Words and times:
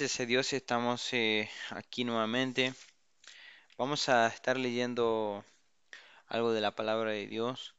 Gracias 0.00 0.26
Dios 0.26 0.54
estamos 0.54 1.12
eh, 1.12 1.50
aquí 1.68 2.04
nuevamente. 2.04 2.72
Vamos 3.76 4.08
a 4.08 4.28
estar 4.28 4.56
leyendo 4.56 5.44
algo 6.26 6.52
de 6.52 6.62
la 6.62 6.74
palabra 6.74 7.10
de 7.10 7.26
Dios 7.26 7.74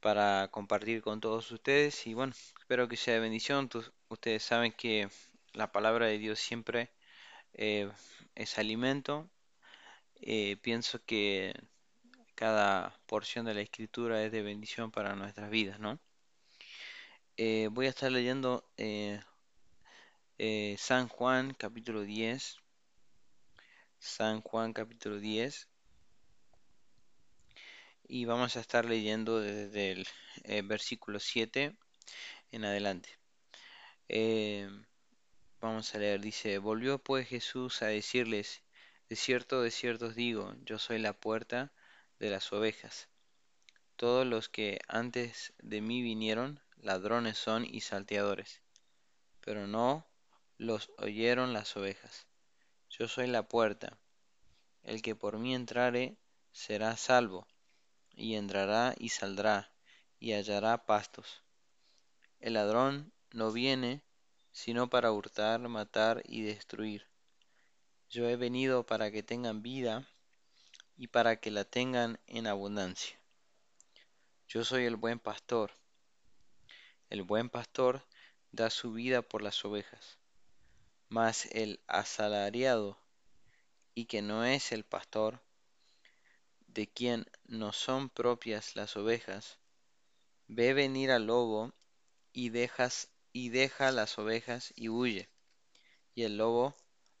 para 0.00 0.48
compartir 0.48 1.00
con 1.00 1.22
todos 1.22 1.50
ustedes 1.50 2.06
y 2.06 2.12
bueno, 2.12 2.34
espero 2.60 2.86
que 2.86 2.98
sea 2.98 3.14
de 3.14 3.20
bendición. 3.20 3.70
Ustedes 4.10 4.42
saben 4.42 4.72
que 4.72 5.08
la 5.54 5.72
palabra 5.72 6.04
de 6.04 6.18
Dios 6.18 6.38
siempre 6.38 6.90
eh, 7.54 7.90
es 8.34 8.58
alimento. 8.58 9.30
Eh, 10.20 10.58
pienso 10.60 11.02
que 11.06 11.54
cada 12.34 13.00
porción 13.06 13.46
de 13.46 13.54
la 13.54 13.62
escritura 13.62 14.22
es 14.22 14.32
de 14.32 14.42
bendición 14.42 14.90
para 14.90 15.16
nuestras 15.16 15.48
vidas, 15.48 15.80
¿no? 15.80 15.98
Voy 17.70 17.86
a 17.86 17.88
estar 17.88 18.12
leyendo 18.12 18.68
eh, 20.38 20.76
San 20.78 21.08
Juan 21.08 21.52
capítulo 21.54 22.02
10. 22.02 22.58
San 23.98 24.40
Juan 24.40 24.72
capítulo 24.72 25.18
10 25.18 25.68
y 28.08 28.24
vamos 28.24 28.56
a 28.56 28.60
estar 28.60 28.84
leyendo 28.84 29.40
desde 29.40 29.92
el 29.92 30.06
eh, 30.44 30.62
versículo 30.62 31.20
7 31.20 31.76
en 32.52 32.64
adelante. 32.64 33.10
Eh, 34.08 34.68
vamos 35.60 35.94
a 35.94 35.98
leer, 35.98 36.20
dice, 36.20 36.58
volvió 36.58 36.98
pues 36.98 37.28
Jesús 37.28 37.82
a 37.82 37.86
decirles, 37.86 38.62
de 39.08 39.16
cierto, 39.16 39.62
de 39.62 39.70
cierto 39.70 40.06
os 40.06 40.14
digo, 40.14 40.54
yo 40.64 40.78
soy 40.78 40.98
la 40.98 41.12
puerta 41.12 41.72
de 42.18 42.30
las 42.30 42.52
ovejas. 42.52 43.08
Todos 43.96 44.26
los 44.26 44.48
que 44.48 44.78
antes 44.88 45.52
de 45.58 45.80
mí 45.80 46.00
vinieron, 46.02 46.60
ladrones 46.76 47.36
son 47.36 47.64
y 47.64 47.80
salteadores, 47.80 48.62
pero 49.40 49.66
no 49.66 50.07
los 50.58 50.90
oyeron 50.98 51.52
las 51.52 51.76
ovejas. 51.76 52.26
Yo 52.90 53.06
soy 53.06 53.28
la 53.28 53.46
puerta, 53.46 53.96
el 54.82 55.02
que 55.02 55.14
por 55.14 55.38
mí 55.38 55.54
entrare 55.54 56.18
será 56.50 56.96
salvo 56.96 57.46
y 58.12 58.34
entrará 58.34 58.94
y 58.98 59.10
saldrá, 59.10 59.72
y 60.18 60.32
hallará 60.32 60.84
pastos. 60.84 61.44
El 62.40 62.54
ladrón 62.54 63.12
no 63.30 63.52
viene 63.52 64.02
sino 64.50 64.90
para 64.90 65.12
hurtar, 65.12 65.60
matar 65.68 66.22
y 66.24 66.42
destruir. 66.42 67.06
Yo 68.10 68.28
he 68.28 68.34
venido 68.34 68.84
para 68.84 69.12
que 69.12 69.22
tengan 69.22 69.62
vida 69.62 70.08
y 70.96 71.06
para 71.06 71.40
que 71.40 71.52
la 71.52 71.64
tengan 71.64 72.18
en 72.26 72.48
abundancia. 72.48 73.16
Yo 74.48 74.64
soy 74.64 74.86
el 74.86 74.96
buen 74.96 75.20
pastor. 75.20 75.70
El 77.08 77.22
buen 77.22 77.48
pastor 77.48 78.04
da 78.50 78.70
su 78.70 78.92
vida 78.92 79.22
por 79.22 79.42
las 79.42 79.64
ovejas. 79.64 80.18
Mas 81.08 81.46
el 81.52 81.80
asalariado 81.86 82.98
y 83.94 84.04
que 84.06 84.22
no 84.22 84.44
es 84.44 84.72
el 84.72 84.84
pastor, 84.84 85.40
de 86.66 86.86
quien 86.86 87.26
no 87.44 87.72
son 87.72 88.10
propias 88.10 88.76
las 88.76 88.96
ovejas, 88.96 89.58
ve 90.46 90.74
venir 90.74 91.10
al 91.10 91.26
lobo 91.26 91.72
y 92.32 92.50
dejas 92.50 93.08
y 93.32 93.48
deja 93.48 93.90
las 93.90 94.18
ovejas 94.18 94.72
y 94.76 94.88
huye. 94.88 95.28
Y 96.14 96.24
el 96.24 96.36
lobo 96.36 96.74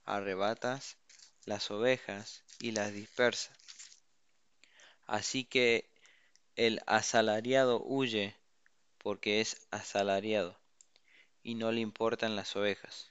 arrebatas 0.04 0.96
las 1.44 1.70
ovejas 1.70 2.44
y 2.60 2.72
las 2.72 2.92
dispersa. 2.92 3.52
Así 5.06 5.44
que 5.44 5.88
el 6.56 6.80
asalariado 6.86 7.82
huye 7.82 8.36
porque 8.98 9.40
es 9.40 9.66
asalariado 9.70 10.58
y 11.42 11.54
no 11.54 11.72
le 11.72 11.80
importan 11.80 12.36
las 12.36 12.54
ovejas. 12.56 13.10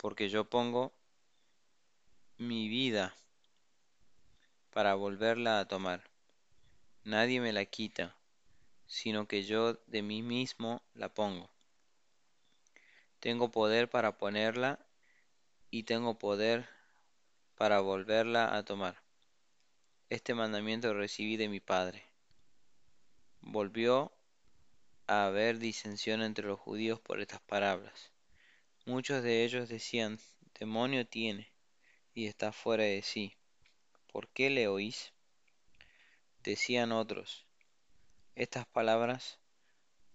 porque 0.00 0.30
yo 0.30 0.48
pongo 0.48 0.94
mi 2.38 2.70
vida 2.70 3.14
para 4.70 4.94
volverla 4.94 5.60
a 5.60 5.68
tomar. 5.68 6.10
Nadie 7.04 7.38
me 7.38 7.52
la 7.52 7.66
quita, 7.66 8.16
sino 8.86 9.28
que 9.28 9.42
yo 9.42 9.74
de 9.88 10.00
mí 10.00 10.22
mismo 10.22 10.80
la 10.94 11.12
pongo. 11.12 11.50
Tengo 13.18 13.50
poder 13.50 13.90
para 13.90 14.16
ponerla 14.16 14.78
y 15.70 15.82
tengo 15.82 16.18
poder 16.18 16.66
para 17.56 17.80
volverla 17.80 18.56
a 18.56 18.64
tomar. 18.64 19.02
Este 20.08 20.32
mandamiento 20.32 20.94
recibí 20.94 21.36
de 21.36 21.50
mi 21.50 21.60
Padre. 21.60 22.06
Volvió 23.42 24.12
a 25.06 25.26
haber 25.26 25.58
disensión 25.58 26.22
entre 26.22 26.46
los 26.46 26.58
judíos 26.58 26.98
por 27.00 27.20
estas 27.20 27.42
palabras. 27.42 28.12
Muchos 28.86 29.22
de 29.22 29.44
ellos 29.44 29.68
decían, 29.68 30.18
demonio 30.58 31.06
tiene 31.06 31.52
y 32.14 32.26
está 32.26 32.50
fuera 32.50 32.84
de 32.84 33.02
sí. 33.02 33.36
¿Por 34.10 34.28
qué 34.28 34.50
le 34.50 34.68
oís? 34.68 35.12
Decían 36.42 36.90
otros, 36.90 37.46
estas 38.34 38.66
palabras 38.66 39.38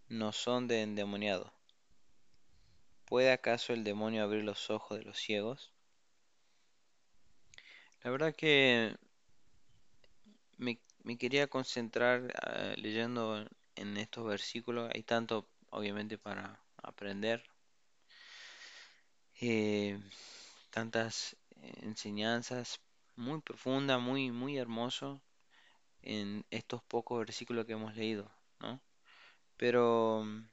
no 0.10 0.32
son 0.32 0.68
de 0.68 0.82
endemoniado. 0.82 1.54
¿Puede 3.06 3.32
acaso 3.32 3.72
el 3.72 3.84
demonio 3.84 4.24
abrir 4.24 4.44
los 4.44 4.72
ojos 4.72 4.98
de 4.98 5.06
los 5.06 5.18
ciegos? 5.18 5.72
La 8.04 8.10
verdad 8.10 8.36
que 8.36 8.96
me, 10.58 10.80
me 11.04 11.18
quería 11.18 11.48
concentrar 11.48 12.34
ah, 12.42 12.74
leyendo 12.78 13.48
en 13.76 13.98
estos 13.98 14.26
versículos. 14.26 14.92
Hay 14.94 15.04
tanto, 15.04 15.48
obviamente, 15.70 16.18
para 16.18 16.60
aprender. 16.82 17.44
Eh, 19.42 20.00
tantas 20.72 21.36
enseñanzas 21.82 22.80
muy 23.16 23.42
profundas, 23.42 24.02
muy, 24.02 24.32
muy 24.32 24.58
hermoso 24.58 25.22
en 26.02 26.46
estos 26.52 26.84
pocos 26.84 27.20
versículos 27.20 27.66
que 27.66 27.74
hemos 27.74 27.96
leído, 27.96 28.32
¿no? 28.60 28.82
Pero 29.58 30.24
mm, 30.26 30.48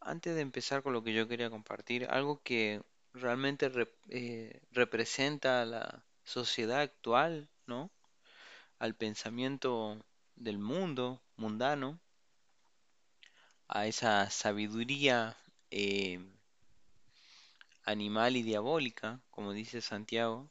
antes 0.00 0.34
de 0.34 0.40
empezar 0.40 0.82
con 0.82 0.92
lo 0.92 1.02
que 1.02 1.12
yo 1.14 1.28
quería 1.28 1.50
compartir, 1.50 2.06
algo 2.10 2.42
que 2.42 2.82
realmente 3.14 3.70
eh, 4.08 4.60
representa 4.70 5.62
a 5.62 5.66
la 5.66 6.04
sociedad 6.24 6.80
actual, 6.80 7.48
¿no? 7.66 7.90
Al 8.78 8.94
pensamiento 8.94 10.04
del 10.36 10.58
mundo 10.58 11.22
mundano, 11.36 12.00
a 13.68 13.86
esa 13.86 14.28
sabiduría 14.30 15.36
eh, 15.70 16.20
animal 17.84 18.36
y 18.36 18.42
diabólica, 18.42 19.20
como 19.30 19.52
dice 19.52 19.80
Santiago, 19.80 20.50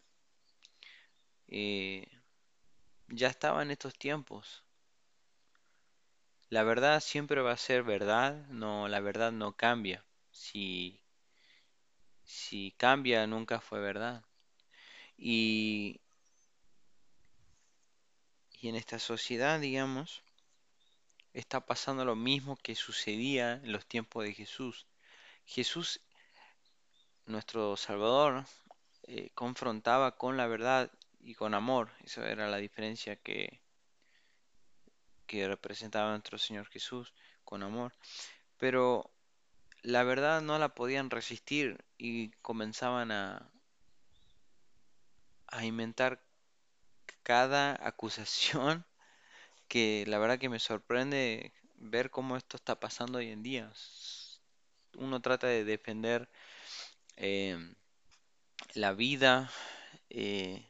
eh, 1.48 2.08
ya 3.10 3.28
estaba 3.28 3.62
en 3.62 3.72
estos 3.72 3.94
tiempos. 3.98 4.64
La 6.50 6.64
verdad 6.64 7.00
siempre 7.02 7.42
va 7.42 7.54
a 7.54 7.58
ser 7.58 7.84
verdad, 7.84 8.46
no, 8.48 8.88
la 8.88 9.00
verdad 9.00 9.32
no 9.32 9.54
cambia. 9.56 10.06
Si, 10.32 11.02
si 12.24 12.74
cambia, 12.78 13.26
nunca 13.28 13.62
fue 13.62 13.80
verdad. 13.80 14.24
Y, 15.18 16.02
y 18.60 18.70
en 18.70 18.76
esta 18.76 19.00
sociedad, 19.00 19.60
digamos, 19.60 20.24
está 21.34 21.66
pasando 21.66 22.06
lo 22.06 22.16
mismo 22.16 22.58
que 22.58 22.76
sucedía 22.76 23.54
en 23.54 23.72
los 23.72 23.86
tiempos 23.86 24.24
de 24.24 24.34
Jesús. 24.34 24.88
Jesús, 25.46 26.02
nuestro 27.26 27.78
Salvador, 27.78 28.46
eh, 29.04 29.32
confrontaba 29.34 30.18
con 30.18 30.38
la 30.38 30.48
verdad 30.48 30.92
y 31.20 31.36
con 31.36 31.54
amor. 31.54 31.92
Esa 32.04 32.30
era 32.30 32.50
la 32.50 32.58
diferencia 32.58 33.16
que, 33.16 33.62
que 35.28 35.48
representaba 35.48 36.12
nuestro 36.12 36.38
Señor 36.38 36.68
Jesús, 36.68 37.14
con 37.44 37.64
amor. 37.64 37.94
Pero 38.58 39.12
la 39.82 40.04
verdad 40.04 40.42
no 40.42 40.60
la 40.60 40.76
podían 40.76 41.10
resistir 41.10 41.84
y 41.98 42.32
comenzaban 42.42 43.12
a, 43.12 43.52
a 45.48 45.66
inventar 45.66 46.22
cada 47.24 47.78
acusación 47.86 48.86
que 49.68 50.06
la 50.08 50.20
verdad 50.20 50.40
que 50.40 50.50
me 50.50 50.60
sorprende 50.60 51.54
ver 51.76 52.10
cómo 52.12 52.38
esto 52.38 52.58
está 52.58 52.80
pasando 52.80 53.20
hoy 53.20 53.30
en 53.30 53.44
día. 53.44 53.72
Uno 54.98 55.22
trata 55.22 55.48
de 55.48 55.64
defender 55.64 56.30
eh, 57.18 57.58
la 58.74 58.94
vida, 58.94 59.52
eh, 60.10 60.66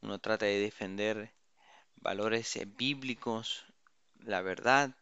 uno 0.00 0.18
trata 0.18 0.46
de 0.46 0.58
defender 0.58 1.32
valores 1.96 2.56
eh, 2.56 2.64
bíblicos, 2.66 3.64
la 4.20 4.42
verdad, 4.42 4.94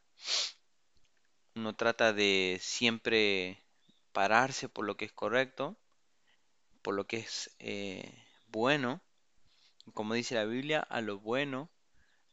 uno 1.54 1.74
trata 1.74 2.12
de 2.12 2.58
siempre 2.60 3.62
pararse 4.12 4.68
por 4.68 4.84
lo 4.84 4.96
que 4.96 5.04
es 5.04 5.12
correcto, 5.12 5.76
por 6.82 6.94
lo 6.94 7.06
que 7.06 7.18
es 7.18 7.54
eh, 7.58 8.12
bueno. 8.48 9.00
Como 9.92 10.14
dice 10.14 10.34
la 10.34 10.44
Biblia, 10.44 10.80
a 10.80 11.00
lo 11.00 11.18
bueno 11.18 11.70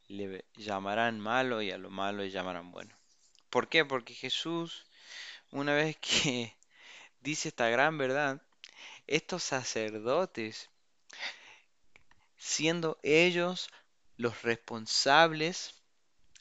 le 0.07 0.45
llamarán 0.55 1.19
malo 1.19 1.61
y 1.61 1.71
a 1.71 1.77
lo 1.77 1.89
malo 1.89 2.19
le 2.19 2.31
llamarán 2.31 2.71
bueno. 2.71 2.95
¿Por 3.49 3.69
qué? 3.69 3.85
Porque 3.85 4.13
Jesús, 4.13 4.85
una 5.51 5.73
vez 5.73 5.97
que 5.97 6.55
dice 7.21 7.49
esta 7.49 7.69
gran 7.69 7.97
verdad, 7.97 8.41
estos 9.07 9.43
sacerdotes, 9.43 10.69
siendo 12.37 12.99
ellos 13.03 13.69
los 14.17 14.41
responsables, 14.41 15.75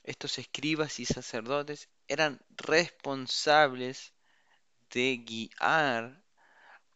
estos 0.05 0.39
escribas 0.39 0.99
y 1.01 1.05
sacerdotes, 1.05 1.89
eran 2.09 2.41
responsables 2.57 4.13
de 4.91 5.19
guiar 5.25 6.23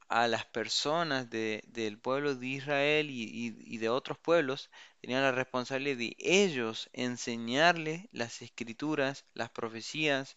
a 0.08 0.28
las 0.28 0.44
personas 0.46 1.30
del 1.30 1.98
pueblo 1.98 2.34
de 2.34 2.46
Israel 2.46 3.08
y, 3.10 3.78
de 3.78 3.88
otros 3.88 4.18
pueblos, 4.18 4.70
tenían 5.00 5.22
la 5.22 5.32
responsabilidad 5.32 5.96
de 5.96 6.16
ellos 6.18 6.88
enseñarles 6.92 8.06
las 8.12 8.42
escrituras, 8.42 9.24
las 9.34 9.50
profecías, 9.50 10.36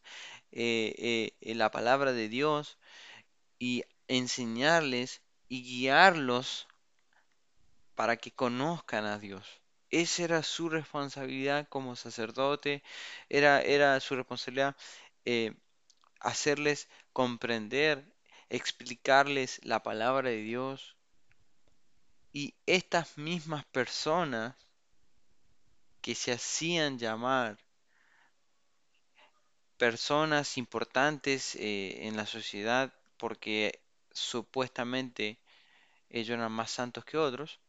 eh, 0.52 1.32
eh, 1.42 1.56
la 1.56 1.70
palabra 1.70 2.14
de 2.14 2.30
Dios 2.30 2.78
y 3.60 3.84
enseñarles 4.08 5.22
y 5.48 5.64
guiarlos 5.64 6.68
para 7.96 8.18
que 8.18 8.32
conozcan 8.32 9.06
a 9.06 9.18
Dios. 9.18 9.62
Esa 9.90 10.24
era 10.24 10.44
su 10.44 10.70
responsabilidad 10.70 11.68
como 11.70 11.96
sacerdote, 11.96 12.84
era, 13.30 13.62
era 13.62 14.00
su 14.00 14.16
responsabilidad 14.16 14.76
eh, 15.26 15.54
hacerles 16.20 16.90
comprender, 17.14 18.06
explicarles 18.50 19.60
la 19.64 19.82
palabra 19.82 20.30
de 20.30 20.38
Dios. 20.38 20.96
Y 22.34 22.54
estas 22.66 23.18
mismas 23.18 23.66
personas 23.66 24.56
que 26.02 26.16
se 26.16 26.34
hacían 26.34 27.00
llamar 27.00 27.58
personas 29.78 30.58
importantes 30.58 31.56
eh, 31.56 32.08
en 32.08 32.18
la 32.18 32.26
sociedad 32.26 32.94
porque 33.18 33.82
supuestamente 34.12 35.40
ellos 36.10 36.38
eran 36.38 36.52
más 36.52 36.72
santos 36.72 37.06
que 37.06 37.18
otros, 37.18 37.60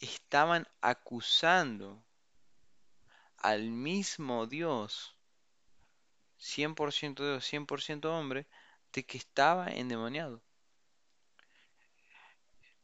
estaban 0.00 0.66
acusando 0.80 2.02
al 3.36 3.70
mismo 3.70 4.46
Dios, 4.46 5.16
100% 6.38 7.24
Dios, 7.24 7.44
100% 7.44 8.04
hombre, 8.06 8.46
de 8.92 9.04
que 9.04 9.18
estaba 9.18 9.68
endemoniado. 9.68 10.42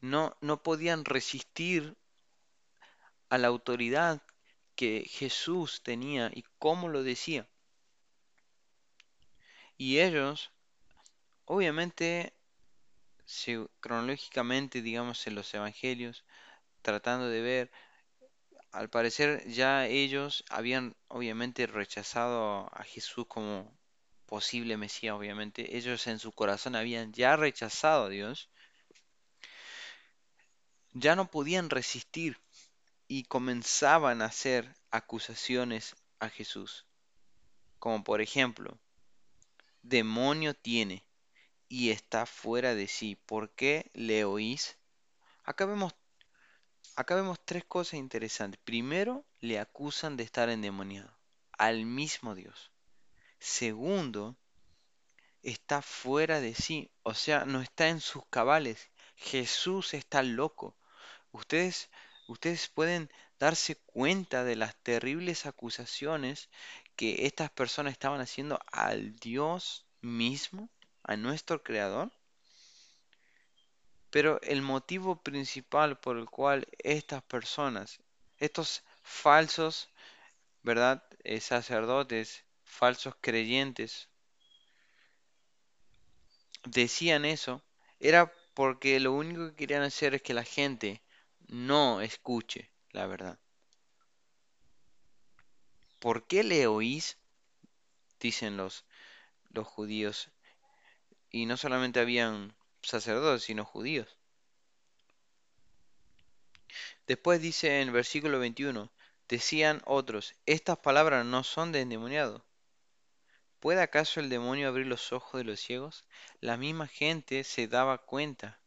No, 0.00 0.36
no 0.40 0.62
podían 0.62 1.04
resistir 1.04 1.96
a 3.28 3.38
la 3.38 3.48
autoridad 3.48 4.22
que 4.76 5.06
Jesús 5.08 5.82
tenía 5.82 6.30
y 6.32 6.44
cómo 6.58 6.88
lo 6.88 7.02
decía. 7.02 7.48
Y 9.78 9.98
ellos, 10.00 10.52
obviamente, 11.46 12.34
cronológicamente, 13.80 14.82
digamos, 14.82 15.26
en 15.26 15.34
los 15.34 15.52
evangelios, 15.54 16.24
tratando 16.82 17.28
de 17.28 17.40
ver, 17.40 17.70
al 18.72 18.90
parecer 18.90 19.48
ya 19.48 19.86
ellos 19.86 20.44
habían 20.50 20.94
obviamente 21.08 21.66
rechazado 21.66 22.68
a 22.72 22.84
Jesús 22.84 23.26
como 23.26 23.72
posible 24.26 24.76
Mesías, 24.76 25.14
obviamente. 25.14 25.76
Ellos 25.76 26.06
en 26.06 26.18
su 26.18 26.32
corazón 26.32 26.76
habían 26.76 27.12
ya 27.12 27.36
rechazado 27.36 28.04
a 28.04 28.08
Dios. 28.08 28.50
Ya 30.92 31.16
no 31.16 31.30
podían 31.30 31.70
resistir 31.70 32.38
y 33.08 33.24
comenzaban 33.24 34.20
a 34.20 34.26
hacer 34.26 34.74
acusaciones 34.90 35.96
a 36.18 36.28
Jesús. 36.28 36.86
Como 37.78 38.02
por 38.04 38.20
ejemplo, 38.20 38.78
demonio 39.82 40.54
tiene 40.54 41.05
y 41.68 41.90
está 41.90 42.26
fuera 42.26 42.74
de 42.74 42.88
sí. 42.88 43.16
¿Por 43.26 43.50
qué 43.50 43.90
le 43.94 44.24
oís? 44.24 44.76
Acá 45.44 45.66
vemos, 45.66 45.94
acá 46.96 47.14
vemos 47.14 47.38
tres 47.44 47.64
cosas 47.64 47.94
interesantes. 47.94 48.60
Primero, 48.64 49.24
le 49.40 49.58
acusan 49.58 50.16
de 50.16 50.24
estar 50.24 50.48
endemoniado 50.48 51.16
al 51.52 51.86
mismo 51.86 52.34
Dios. 52.34 52.70
Segundo, 53.38 54.36
está 55.42 55.82
fuera 55.82 56.40
de 56.40 56.54
sí, 56.54 56.90
o 57.02 57.14
sea, 57.14 57.44
no 57.44 57.60
está 57.60 57.88
en 57.88 58.00
sus 58.00 58.24
cabales. 58.26 58.90
Jesús 59.16 59.94
está 59.94 60.22
loco. 60.22 60.76
Ustedes, 61.32 61.90
ustedes 62.26 62.68
pueden 62.68 63.10
darse 63.38 63.76
cuenta 63.76 64.44
de 64.44 64.56
las 64.56 64.74
terribles 64.82 65.46
acusaciones 65.46 66.48
que 66.96 67.26
estas 67.26 67.50
personas 67.50 67.92
estaban 67.92 68.20
haciendo 68.20 68.58
al 68.72 69.14
Dios 69.16 69.86
mismo, 70.00 70.70
a 71.06 71.16
nuestro 71.16 71.62
Creador. 71.62 72.12
Pero 74.10 74.40
el 74.42 74.62
motivo 74.62 75.22
principal 75.22 75.98
por 75.98 76.16
el 76.18 76.26
cual 76.26 76.66
estas 76.78 77.22
personas, 77.22 78.00
estos 78.38 78.82
falsos, 79.02 79.88
¿verdad? 80.62 81.02
Eh, 81.24 81.40
sacerdotes, 81.40 82.44
falsos 82.64 83.14
creyentes, 83.20 84.08
decían 86.64 87.24
eso, 87.24 87.62
era 88.00 88.32
porque 88.54 88.98
lo 89.00 89.12
único 89.12 89.48
que 89.50 89.56
querían 89.56 89.82
hacer 89.82 90.14
es 90.14 90.22
que 90.22 90.34
la 90.34 90.44
gente 90.44 91.02
no 91.48 92.00
escuche 92.00 92.70
la 92.90 93.06
verdad. 93.06 93.38
¿Por 96.00 96.26
qué 96.26 96.42
le 96.42 96.66
oís? 96.66 97.16
Dicen 98.20 98.56
los, 98.56 98.84
los 99.50 99.66
judíos. 99.66 100.30
Y 101.36 101.44
no 101.44 101.58
solamente 101.58 102.00
habían 102.00 102.56
sacerdotes, 102.80 103.42
sino 103.42 103.66
judíos. 103.66 104.16
Después 107.06 107.42
dice 107.42 107.82
en 107.82 107.88
el 107.88 107.90
versículo 107.92 108.38
21, 108.38 108.90
decían 109.28 109.82
otros, 109.84 110.34
estas 110.46 110.78
palabras 110.78 111.26
no 111.26 111.44
son 111.44 111.72
de 111.72 111.82
endemoniado. 111.82 112.42
¿Puede 113.60 113.82
acaso 113.82 114.18
el 114.18 114.30
demonio 114.30 114.66
abrir 114.66 114.86
los 114.86 115.12
ojos 115.12 115.38
de 115.38 115.44
los 115.44 115.60
ciegos? 115.60 116.06
La 116.40 116.56
misma 116.56 116.86
gente 116.86 117.44
se 117.44 117.68
daba 117.68 117.98
cuenta. 117.98 118.58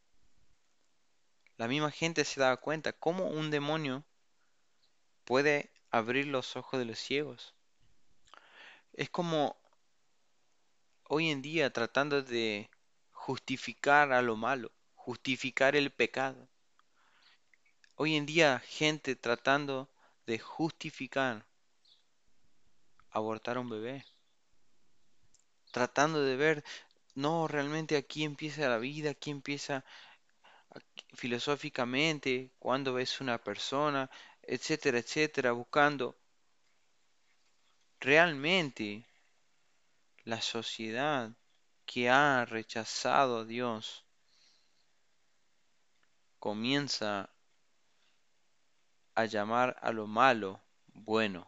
La 1.58 1.68
misma 1.68 1.90
gente 1.90 2.24
se 2.24 2.40
daba 2.40 2.58
cuenta 2.58 2.94
cómo 2.94 3.30
un 3.30 3.50
demonio 3.50 4.06
puede 5.24 5.72
abrir 5.90 6.28
los 6.28 6.56
ojos 6.56 6.80
de 6.80 6.86
los 6.86 7.00
ciegos. 7.00 7.56
Es 8.94 9.10
como 9.10 9.58
hoy 11.12 11.32
en 11.32 11.42
día 11.42 11.74
tratando 11.74 12.22
de 12.22 12.70
justificar 13.12 14.14
a 14.14 14.22
lo 14.22 14.36
malo, 14.36 14.72
justificar 14.94 15.76
el 15.76 15.92
pecado. 15.92 16.48
Hoy 17.96 18.16
en 18.16 18.28
día 18.28 18.60
gente 18.60 19.16
tratando 19.16 19.90
de 20.28 20.38
justificar 20.38 21.48
abortar 23.10 23.58
a 23.58 23.62
un 23.62 23.70
bebé. 23.70 24.06
Tratando 25.72 26.22
de 26.24 26.36
ver, 26.36 26.64
no, 27.16 27.48
realmente 27.48 27.98
aquí 27.98 28.24
empieza 28.24 28.70
la 28.70 28.78
vida, 28.78 29.10
aquí 29.10 29.32
empieza 29.32 29.84
filosóficamente, 31.16 32.52
cuando 32.60 32.94
ves 32.94 33.20
una 33.20 33.40
persona, 33.40 34.12
etcétera, 34.44 35.00
etcétera, 35.00 35.54
buscando 35.54 36.16
realmente 38.00 39.09
la 40.30 40.42
sociedad 40.42 41.32
que 41.86 42.10
ha 42.10 42.46
rechazado 42.46 43.40
a 43.40 43.46
Dios 43.46 44.06
comienza 46.38 47.32
a 49.16 49.26
llamar 49.26 49.76
a 49.82 49.92
lo 49.92 50.06
malo 50.06 50.62
bueno. 50.94 51.48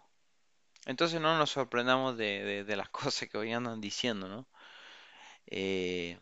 Entonces 0.85 1.21
no 1.21 1.37
nos 1.37 1.51
sorprendamos 1.51 2.17
de, 2.17 2.65
las 2.75 2.89
cosas 3.01 3.29
que 3.29 3.37
hoy 3.37 3.53
andan 3.53 3.79
diciendo, 3.81 4.27
¿no? 4.27 4.47
Eh, 5.45 6.19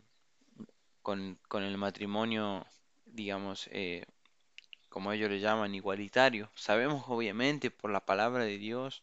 con, 1.02 1.38
el 1.52 1.78
matrimonio, 1.78 2.66
digamos, 3.06 3.68
eh, 3.72 4.04
como 4.90 5.12
ellos 5.12 5.30
le 5.30 5.40
llaman, 5.40 5.74
igualitario. 5.74 6.50
Sabemos 6.54 7.04
obviamente 7.08 7.70
por 7.70 7.90
la 7.90 8.04
palabra 8.04 8.44
de 8.44 8.58
Dios 8.58 9.02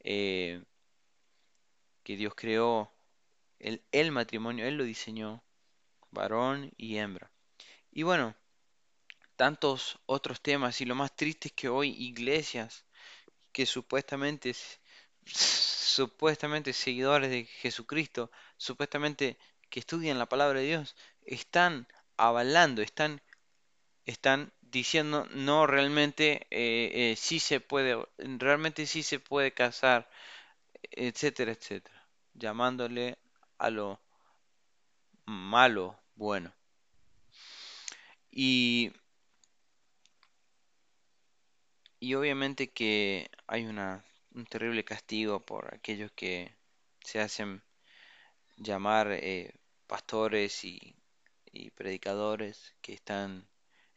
eh, 0.00 0.62
que 2.06 2.16
Dios 2.16 2.34
creó 2.36 2.92
el, 3.58 3.82
el 3.90 4.12
matrimonio, 4.12 4.64
Él 4.64 4.76
lo 4.76 4.84
diseñó, 4.84 5.42
varón 6.12 6.70
y 6.76 6.98
hembra. 6.98 7.32
Y 7.90 8.04
bueno, 8.04 8.36
tantos 9.34 9.98
otros 10.06 10.40
temas 10.40 10.80
y 10.80 10.84
lo 10.84 10.94
más 10.94 11.16
triste 11.16 11.48
es 11.48 11.54
que 11.54 11.68
hoy 11.68 11.90
iglesias 11.98 12.84
que 13.50 13.66
supuestamente 13.66 14.54
supuestamente 15.24 16.72
seguidores 16.72 17.28
de 17.30 17.46
Jesucristo, 17.46 18.30
supuestamente 18.56 19.36
que 19.68 19.80
estudian 19.80 20.20
la 20.20 20.28
palabra 20.28 20.60
de 20.60 20.66
Dios, 20.66 20.94
están 21.24 21.88
avalando, 22.16 22.82
están 22.82 23.20
están 24.04 24.52
diciendo 24.60 25.26
no 25.32 25.66
realmente 25.66 26.46
eh, 26.50 27.12
eh, 27.12 27.16
sí 27.16 27.40
se 27.40 27.58
puede 27.58 27.98
realmente 28.18 28.86
sí 28.86 29.02
se 29.02 29.18
puede 29.18 29.52
casar 29.52 30.08
etcétera 30.92 31.52
etcétera 31.52 31.95
llamándole 32.38 33.18
a 33.58 33.70
lo 33.70 34.00
malo 35.26 35.98
bueno 36.14 36.52
y 38.30 38.92
y 42.00 42.14
obviamente 42.14 42.68
que 42.68 43.30
hay 43.46 43.64
una, 43.66 44.04
un 44.34 44.46
terrible 44.46 44.84
castigo 44.84 45.40
por 45.40 45.74
aquellos 45.74 46.12
que 46.12 46.54
se 47.00 47.20
hacen 47.20 47.62
llamar 48.56 49.12
eh, 49.12 49.54
pastores 49.86 50.64
y, 50.64 50.94
y 51.52 51.70
predicadores 51.70 52.74
que 52.82 52.92
están 52.92 53.48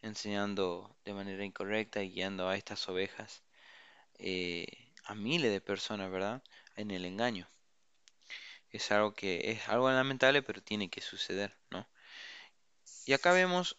enseñando 0.02 0.96
de 1.06 1.14
manera 1.14 1.46
incorrecta 1.46 2.04
y 2.04 2.12
guiando 2.12 2.48
a 2.48 2.56
estas 2.58 2.88
ovejas, 2.90 3.44
eh, 4.20 4.68
a 5.06 5.16
miles 5.16 5.52
de 5.52 5.62
personas, 5.62 6.12
¿verdad? 6.12 6.44
En 6.76 6.92
el 6.92 7.06
engaño. 7.06 7.48
Es 8.72 8.92
algo 8.92 9.14
que 9.14 9.52
es 9.52 9.68
algo 9.68 9.90
lamentable, 9.90 10.44
pero 10.44 10.62
tiene 10.62 10.90
que 10.90 11.02
suceder, 11.02 11.58
¿no? 11.72 11.88
Y 13.06 13.14
acá 13.14 13.32
vemos, 13.32 13.76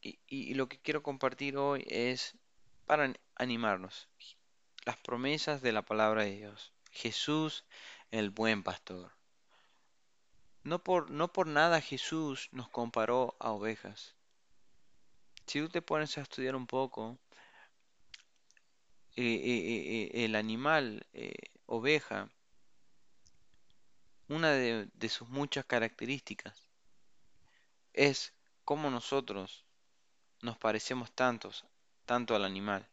y, 0.00 0.54
lo 0.54 0.68
que 0.68 0.78
quiero 0.78 1.02
compartir 1.02 1.56
hoy 1.56 1.84
es 1.88 2.36
para 2.86 3.12
animarnos, 3.34 4.08
las 4.84 4.96
promesas 4.98 5.62
de 5.62 5.72
la 5.72 5.82
palabra 5.82 6.22
de 6.22 6.36
Dios. 6.36 6.72
Jesús, 6.92 7.64
el 8.10 8.30
buen 8.30 8.62
pastor. 8.62 9.12
No 10.62 10.82
por, 10.82 11.10
no 11.10 11.32
por 11.32 11.46
nada 11.46 11.80
Jesús 11.80 12.48
nos 12.52 12.68
comparó 12.68 13.36
a 13.40 13.50
ovejas. 13.50 14.14
Si 15.46 15.60
tú 15.60 15.68
te 15.68 15.82
pones 15.82 16.16
a 16.18 16.22
estudiar 16.22 16.54
un 16.54 16.66
poco, 16.66 17.18
eh, 19.16 19.24
eh, 19.24 20.10
eh, 20.14 20.24
el 20.24 20.36
animal, 20.36 21.06
oveja, 21.66 22.30
una 24.28 24.52
de, 24.52 25.08
sus 25.08 25.28
muchas 25.28 25.64
características 25.64 26.68
es 27.94 28.34
cómo 28.64 28.90
nosotros 28.90 29.64
nos 30.42 30.58
parecemos 30.58 31.10
tantos, 31.12 31.64
tanto 32.04 32.36
al 32.36 32.44
animal, 32.44 32.86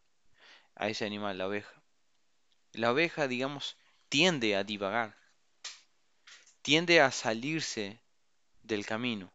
a 0.75 0.87
ese 0.87 1.05
animal, 1.05 1.37
la 1.37 1.47
oveja. 1.47 1.81
La 2.71 2.91
oveja, 2.91 3.27
digamos, 3.27 3.77
tiende 4.09 4.55
a 4.55 4.63
divagar, 4.63 5.15
tiende 6.61 7.01
a 7.01 7.11
salirse 7.11 7.99
del 8.63 8.85
camino. 8.85 9.31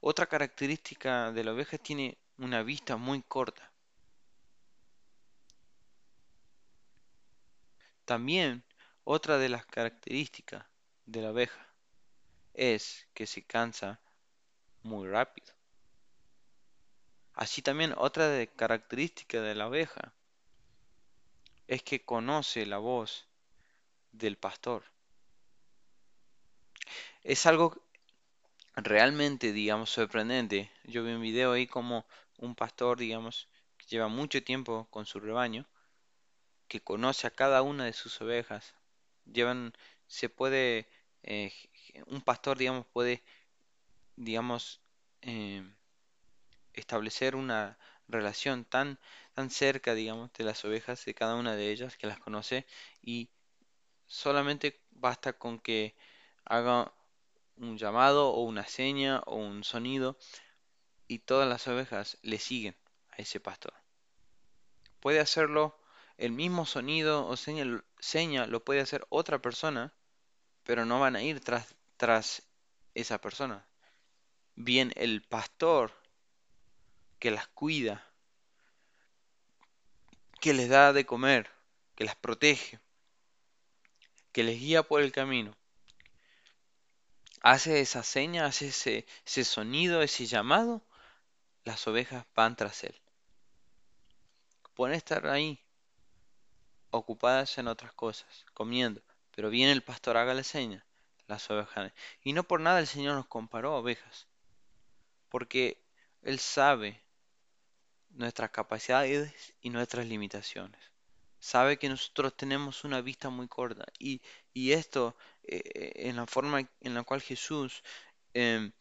Otra 0.00 0.26
característica 0.26 1.32
de 1.32 1.44
la 1.44 1.52
oveja 1.52 1.78
tiene 1.78 2.18
una 2.38 2.62
vista 2.62 2.96
muy 2.96 3.22
corta. 3.22 3.72
También 8.04 8.65
otra 9.08 9.38
de 9.38 9.48
las 9.48 9.64
características 9.64 10.66
de 11.04 11.22
la 11.22 11.30
oveja 11.30 11.64
es 12.54 13.06
que 13.14 13.28
se 13.28 13.44
cansa 13.44 14.00
muy 14.82 15.06
rápido. 15.08 15.54
Así 17.32 17.62
también 17.62 17.94
otra 17.96 18.28
de 18.28 18.48
característica 18.48 19.40
de 19.40 19.54
la 19.54 19.68
oveja 19.68 20.12
es 21.68 21.84
que 21.84 22.04
conoce 22.04 22.66
la 22.66 22.78
voz 22.78 23.28
del 24.10 24.36
pastor. 24.36 24.82
Es 27.22 27.46
algo 27.46 27.80
realmente, 28.74 29.52
digamos, 29.52 29.90
sorprendente. 29.90 30.72
Yo 30.82 31.04
vi 31.04 31.12
un 31.12 31.22
video 31.22 31.52
ahí 31.52 31.68
como 31.68 32.06
un 32.38 32.56
pastor, 32.56 32.98
digamos, 32.98 33.48
que 33.78 33.86
lleva 33.86 34.08
mucho 34.08 34.42
tiempo 34.42 34.88
con 34.90 35.06
su 35.06 35.20
rebaño, 35.20 35.64
que 36.66 36.80
conoce 36.80 37.28
a 37.28 37.30
cada 37.30 37.62
una 37.62 37.84
de 37.84 37.92
sus 37.92 38.20
ovejas. 38.20 38.75
Llevan, 39.32 39.72
se 40.06 40.28
puede, 40.28 40.88
eh, 41.22 41.52
un 42.06 42.22
pastor, 42.22 42.58
digamos, 42.58 42.86
puede, 42.86 43.22
digamos, 44.16 44.80
eh, 45.22 45.62
establecer 46.72 47.36
una 47.36 47.78
relación 48.08 48.64
tan, 48.64 48.98
tan 49.34 49.50
cerca, 49.50 49.94
digamos, 49.94 50.32
de 50.32 50.44
las 50.44 50.64
ovejas, 50.64 51.04
de 51.04 51.14
cada 51.14 51.34
una 51.36 51.56
de 51.56 51.70
ellas, 51.70 51.96
que 51.96 52.06
las 52.06 52.18
conoce, 52.18 52.66
y 53.02 53.30
solamente 54.06 54.80
basta 54.90 55.32
con 55.34 55.58
que 55.58 55.96
haga 56.44 56.92
un 57.56 57.78
llamado 57.78 58.30
o 58.30 58.42
una 58.42 58.66
seña 58.66 59.20
o 59.26 59.36
un 59.36 59.64
sonido 59.64 60.18
y 61.08 61.20
todas 61.20 61.48
las 61.48 61.66
ovejas 61.68 62.18
le 62.22 62.38
siguen 62.38 62.76
a 63.10 63.16
ese 63.16 63.40
pastor. 63.40 63.74
Puede 65.00 65.20
hacerlo 65.20 65.78
el 66.18 66.32
mismo 66.32 66.66
sonido 66.66 67.26
o 67.26 67.36
seña, 67.36 67.82
seña 67.98 68.46
lo 68.46 68.64
puede 68.64 68.80
hacer 68.80 69.06
otra 69.10 69.40
persona, 69.40 69.92
pero 70.64 70.84
no 70.84 71.00
van 71.00 71.16
a 71.16 71.22
ir 71.22 71.40
tras, 71.40 71.74
tras 71.96 72.42
esa 72.94 73.20
persona. 73.20 73.66
Bien, 74.54 74.92
el 74.96 75.22
pastor 75.22 75.92
que 77.18 77.30
las 77.30 77.46
cuida, 77.48 78.04
que 80.40 80.54
les 80.54 80.68
da 80.68 80.92
de 80.92 81.04
comer, 81.04 81.50
que 81.94 82.04
las 82.04 82.16
protege, 82.16 82.80
que 84.32 84.42
les 84.42 84.58
guía 84.58 84.82
por 84.82 85.02
el 85.02 85.12
camino, 85.12 85.56
hace 87.42 87.80
esa 87.80 88.02
seña, 88.02 88.46
hace 88.46 88.68
ese, 88.68 89.06
ese 89.24 89.44
sonido, 89.44 90.02
ese 90.02 90.26
llamado, 90.26 90.82
las 91.64 91.86
ovejas 91.86 92.24
van 92.34 92.56
tras 92.56 92.84
él. 92.84 92.94
Pueden 94.74 94.96
estar 94.96 95.26
ahí, 95.26 95.65
ocupadas 96.96 97.58
en 97.58 97.68
otras 97.68 97.92
cosas, 97.92 98.44
comiendo, 98.54 99.02
pero 99.30 99.50
viene 99.50 99.72
el 99.72 99.82
pastor, 99.82 100.16
haga 100.16 100.34
la 100.34 100.42
seña, 100.42 100.84
las 101.26 101.50
ovejas. 101.50 101.92
Y 102.22 102.32
no 102.32 102.44
por 102.44 102.60
nada 102.60 102.80
el 102.80 102.86
Señor 102.86 103.14
nos 103.14 103.26
comparó 103.26 103.72
a 103.72 103.78
ovejas, 103.78 104.26
porque 105.28 105.82
Él 106.22 106.38
sabe 106.38 107.02
nuestras 108.10 108.50
capacidades 108.50 109.54
y 109.60 109.70
nuestras 109.70 110.06
limitaciones. 110.06 110.80
Sabe 111.38 111.78
que 111.78 111.88
nosotros 111.88 112.36
tenemos 112.36 112.84
una 112.84 113.00
vista 113.00 113.30
muy 113.30 113.46
corta 113.46 113.84
y, 113.98 114.22
y 114.52 114.72
esto 114.72 115.16
eh, 115.44 115.62
eh, 115.74 115.92
en 116.08 116.16
la 116.16 116.26
forma 116.26 116.60
en 116.80 116.94
la 116.94 117.04
cual 117.04 117.20
Jesús 117.20 117.82
em, 118.34 118.72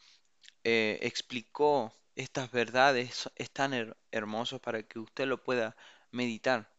eh, 0.64 1.00
explicó 1.02 1.94
estas 2.16 2.52
verdades 2.52 3.30
es 3.36 3.52
tan 3.52 3.94
hermoso 4.12 4.60
para 4.60 4.84
que 4.84 5.00
usted 5.00 5.28
lo 5.28 5.44
pueda 5.44 5.76
meditar. 6.12 6.75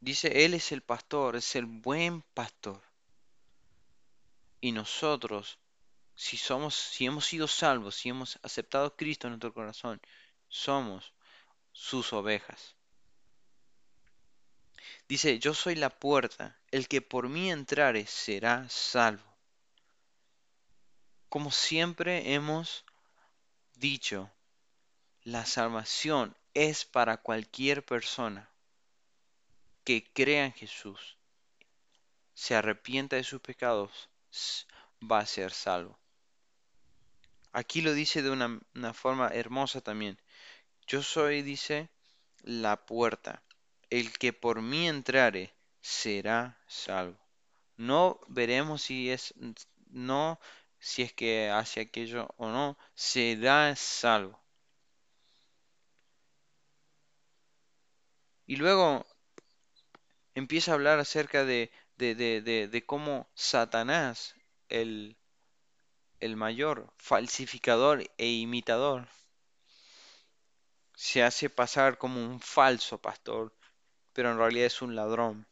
Dice, 0.00 0.46
Él 0.46 0.54
es 0.54 0.72
el 0.72 0.80
pastor, 0.80 1.36
es 1.36 1.54
el 1.56 1.66
buen 1.66 2.22
pastor. 2.22 2.82
Y 4.62 4.72
nosotros, 4.72 5.58
si 6.14 6.38
somos, 6.38 6.74
si 6.74 7.04
hemos 7.04 7.26
sido 7.26 7.46
salvos, 7.46 7.96
si 7.96 8.08
hemos 8.08 8.38
aceptado 8.42 8.86
a 8.86 8.96
Cristo 8.96 9.26
en 9.26 9.32
nuestro 9.32 9.52
corazón, 9.52 10.00
somos 10.48 11.12
sus 11.72 12.14
ovejas. 12.14 12.76
Dice, 15.06 15.38
yo 15.38 15.52
soy 15.52 15.74
la 15.74 15.90
puerta, 15.90 16.58
el 16.70 16.88
que 16.88 17.02
por 17.02 17.28
mí 17.28 17.50
entrare 17.50 18.06
será 18.06 18.68
salvo. 18.70 19.30
Como 21.28 21.50
siempre 21.50 22.32
hemos 22.32 22.86
dicho, 23.74 24.30
la 25.24 25.44
salvación 25.44 26.34
es 26.54 26.86
para 26.86 27.18
cualquier 27.18 27.84
persona 27.84 28.49
que 29.90 30.08
crea 30.12 30.44
en 30.44 30.52
Jesús, 30.52 31.18
se 32.32 32.54
arrepienta 32.54 33.16
de 33.16 33.24
sus 33.24 33.40
pecados, 33.40 34.08
va 35.02 35.18
a 35.18 35.26
ser 35.26 35.50
salvo. 35.50 35.98
Aquí 37.50 37.80
lo 37.80 37.92
dice 37.92 38.22
de 38.22 38.30
una, 38.30 38.94
forma 38.94 39.30
hermosa 39.30 39.80
también. 39.80 40.16
Yo 40.86 41.02
soy, 41.02 41.42
dice, 41.42 41.90
la 42.42 42.86
puerta. 42.86 43.42
El 43.88 44.16
que 44.16 44.32
por 44.32 44.62
mí 44.62 44.86
entrare 44.86 45.52
será 45.80 46.56
salvo. 46.68 47.18
No 47.76 48.20
veremos 48.28 48.82
si 48.82 49.10
es 49.10 49.34
no 49.88 50.38
si 50.78 51.02
es 51.02 51.12
que 51.12 51.50
hace 51.50 51.80
aquello 51.80 52.28
o 52.36 52.48
no, 52.48 52.78
será 52.94 53.74
salvo. 53.74 54.38
Y 58.46 58.54
luego 58.54 59.04
empieza 60.34 60.70
a 60.70 60.74
hablar 60.74 60.98
acerca 60.98 61.44
de, 61.44 61.70
de, 61.96 62.84
cómo 62.86 63.28
Satanás, 63.34 64.34
el 64.68 65.16
mayor 66.36 66.92
falsificador 66.96 68.10
e 68.18 68.28
imitador, 68.28 69.08
se 70.94 71.22
hace 71.22 71.48
pasar 71.48 71.96
como 71.96 72.22
un 72.22 72.40
falso 72.40 72.98
pastor, 72.98 73.54
pero 74.12 74.30
en 74.30 74.36
realidad 74.36 74.66
es 74.66 74.82
un 74.82 74.94
ladrón. 74.94 75.46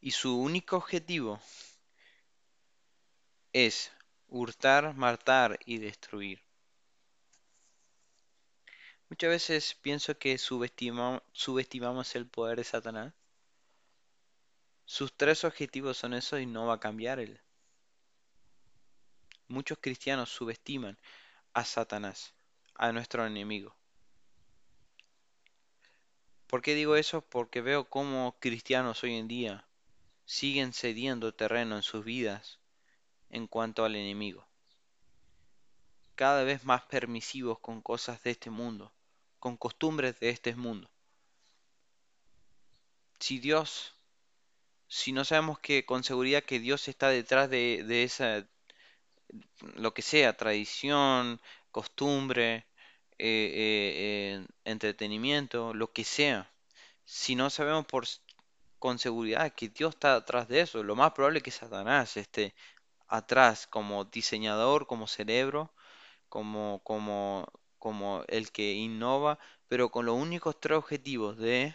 Y 0.00 0.12
su 0.12 0.38
único 0.38 0.76
objetivo 0.76 1.40
es 3.52 3.90
hurtar, 4.28 4.94
matar 4.94 5.58
y 5.66 5.78
destruir. 5.78 6.40
Muchas 9.08 9.30
veces 9.30 9.74
pienso 9.74 10.16
que 10.16 10.38
subestimamos 10.38 12.14
el 12.14 12.26
poder 12.28 12.58
de 12.58 12.64
Satanás. 12.64 13.12
Sus 14.84 15.12
tres 15.16 15.44
objetivos 15.44 15.96
son 15.96 16.14
eso 16.14 16.38
y 16.38 16.46
no 16.46 16.66
va 16.66 16.74
a 16.74 16.80
cambiar 16.80 17.18
él. 17.18 17.40
Muchos 19.48 19.78
cristianos 19.80 20.30
subestiman 20.30 20.98
a 21.52 21.64
Satanás, 21.64 22.34
a 22.74 22.92
nuestro 22.92 23.26
enemigo. 23.26 23.76
¿Por 26.46 26.60
qué 26.62 26.74
digo 26.74 26.96
eso? 26.96 27.22
Porque 27.22 27.60
veo 27.62 27.88
cómo 27.88 28.36
cristianos 28.38 29.02
hoy 29.04 29.14
en 29.14 29.28
día 29.28 29.66
siguen 30.24 30.72
cediendo 30.72 31.34
terreno 31.34 31.76
en 31.76 31.82
sus 31.82 32.04
vidas 32.04 32.58
en 33.30 33.46
cuanto 33.46 33.84
al 33.84 33.96
enemigo. 33.96 34.46
Cada 36.14 36.44
vez 36.44 36.64
más 36.64 36.82
permisivos 36.82 37.58
con 37.58 37.80
cosas 37.80 38.22
de 38.22 38.32
este 38.32 38.50
mundo, 38.50 38.92
con 39.38 39.56
costumbres 39.56 40.20
de 40.20 40.28
este 40.28 40.54
mundo. 40.54 40.90
Si 43.18 43.38
Dios, 43.38 43.94
si 44.92 45.12
no 45.12 45.24
sabemos 45.24 45.58
que 45.58 45.86
con 45.86 46.04
seguridad 46.04 46.42
que 46.44 46.60
Dios 46.60 46.86
está 46.86 47.08
detrás 47.08 47.48
de, 47.48 47.82
de 47.84 48.02
esa, 48.04 48.46
lo 49.76 49.94
que 49.94 50.02
sea, 50.02 50.36
tradición, 50.36 51.40
costumbre, 51.70 52.66
eh, 53.18 54.38
eh, 54.38 54.46
entretenimiento, 54.64 55.72
lo 55.74 55.92
que 55.92 56.04
sea, 56.04 56.52
si 57.04 57.34
no 57.36 57.48
sabemos 57.50 57.86
por, 57.86 58.06
con 58.78 58.98
seguridad 58.98 59.54
que 59.54 59.68
Dios 59.70 59.94
está 59.94 60.16
detrás 60.20 60.48
de 60.48 60.60
eso, 60.60 60.82
lo 60.82 60.96
más 60.96 61.12
probable 61.12 61.38
es 61.38 61.44
que 61.44 61.50
Satanás 61.50 62.16
esté 62.18 62.54
atrás 63.08 63.66
como 63.66 64.04
diseñador, 64.04 64.86
como 64.86 65.06
cerebro, 65.06 65.72
como, 66.28 66.82
como, 66.84 67.46
como 67.78 68.24
el 68.28 68.52
que 68.52 68.74
innova, 68.74 69.38
pero 69.68 69.90
con 69.90 70.06
los 70.06 70.16
únicos 70.16 70.60
tres 70.60 70.78
objetivos 70.78 71.38
de 71.38 71.74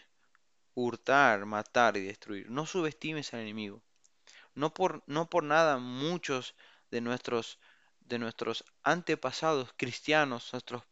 hurtar, 0.78 1.46
matar 1.46 1.98
y 1.98 2.02
destruir. 2.02 2.52
No 2.52 2.68
subestimes 2.68 3.34
al 3.34 3.42
enemigo. 3.42 3.82
No 4.54 4.74
por, 4.74 5.02
no 5.08 5.28
por 5.28 5.44
nada 5.44 5.80
muchos 5.80 6.54
de 6.92 7.02
nuestros, 7.02 7.58
de 8.02 8.20
nuestros 8.20 8.64
antepasados 8.84 9.74
cristianos, 9.76 10.54
nuestros, 10.54 10.84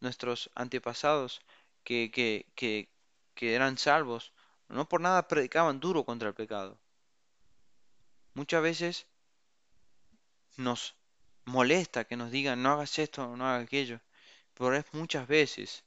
nuestros 0.00 0.50
antepasados 0.54 1.42
que, 1.84 2.10
que, 2.10 2.46
que, 3.34 3.54
eran 3.54 3.76
salvos, 3.76 4.32
no 4.68 4.88
por 4.88 5.02
nada 5.02 5.28
predicaban 5.28 5.80
duro 5.80 6.04
contra 6.04 6.28
el 6.28 6.34
pecado. 6.34 6.78
Muchas 8.32 8.62
veces 8.62 9.06
nos 10.56 10.94
molesta 11.44 12.04
que 12.04 12.16
nos 12.16 12.30
digan 12.30 12.62
no 12.62 12.72
hagas 12.72 12.98
esto, 12.98 13.36
no 13.36 13.46
hagas 13.46 13.64
aquello, 13.64 14.00
pero 14.54 14.74
es 14.74 14.86
muchas 14.92 15.28
veces 15.28 15.84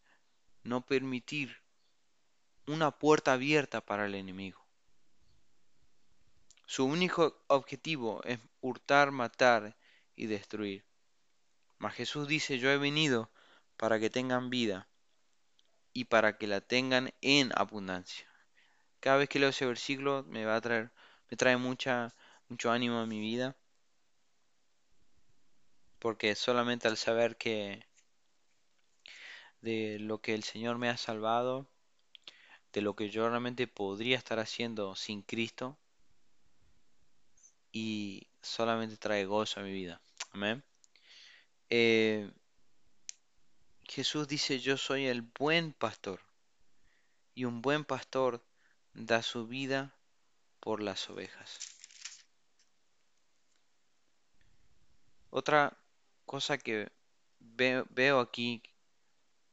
no 0.64 0.86
permitir 0.86 1.58
una 2.70 2.92
puerta 2.92 3.34
abierta 3.34 3.82
para 3.82 4.06
el 4.06 4.14
enemigo. 4.14 4.64
Su 6.68 6.86
único 6.86 7.42
objetivo 7.48 8.22
es 8.26 8.40
hurtar, 8.62 9.10
matar 9.10 9.76
y 10.16 10.28
destruir. 10.28 10.86
Mas 11.80 11.96
Jesús 11.96 12.28
dice, 12.28 12.60
yo 12.60 12.70
he 12.70 12.78
venido 12.78 13.32
para 13.76 14.00
que 14.00 14.12
tengan 14.12 14.52
vida 14.52 14.88
y 15.94 16.06
para 16.06 16.38
que 16.38 16.46
la 16.46 16.62
tengan 16.62 17.12
en 17.22 17.52
abundancia. 17.56 18.28
Cada 19.00 19.18
vez 19.18 19.30
que 19.30 19.40
leo 19.40 19.50
ese 19.50 19.66
versículo 19.66 20.24
me 20.28 20.46
va 20.46 20.56
a 20.56 20.62
traer, 20.62 20.92
me 21.32 21.38
trae 21.38 21.58
mucha, 21.58 22.14
mucho 22.50 22.72
ánimo 22.72 23.00
a 23.00 23.08
mi 23.08 23.20
vida. 23.20 23.56
Porque 25.98 26.36
solamente 26.36 26.88
al 26.88 26.98
saber 26.98 27.36
que 27.36 27.84
de 29.62 29.98
lo 30.00 30.22
que 30.22 30.36
el 30.36 30.44
Señor 30.44 30.78
me 30.78 30.90
ha 30.90 30.98
salvado, 30.98 31.68
de 32.74 32.82
lo 32.82 32.96
que 32.96 33.10
yo 33.10 33.28
realmente 33.28 33.68
podría 33.68 34.18
estar 34.18 34.40
haciendo 34.40 34.96
sin 34.96 35.22
Cristo, 35.22 35.78
y 37.72 38.28
solamente 38.42 38.98
trae 38.98 39.26
gozo 39.26 39.60
a 39.60 39.64
mi 39.64 39.72
vida. 39.72 40.02
Amén. 40.32 40.64
Eh, 41.70 42.32
Jesús 43.84 44.28
dice, 44.28 44.60
yo 44.60 44.78
soy 44.78 45.06
el 45.08 45.22
buen 45.22 45.74
pastor. 45.74 46.22
Y 47.36 47.46
un 47.46 47.62
buen 47.62 47.86
pastor 47.86 48.44
da 48.94 49.22
su 49.22 49.48
vida 49.48 49.96
por 50.60 50.82
las 50.82 51.10
ovejas. 51.10 51.60
Otra 55.30 55.78
cosa 56.26 56.58
que 56.58 56.92
veo, 57.40 57.86
veo 57.92 58.20
aquí 58.20 58.64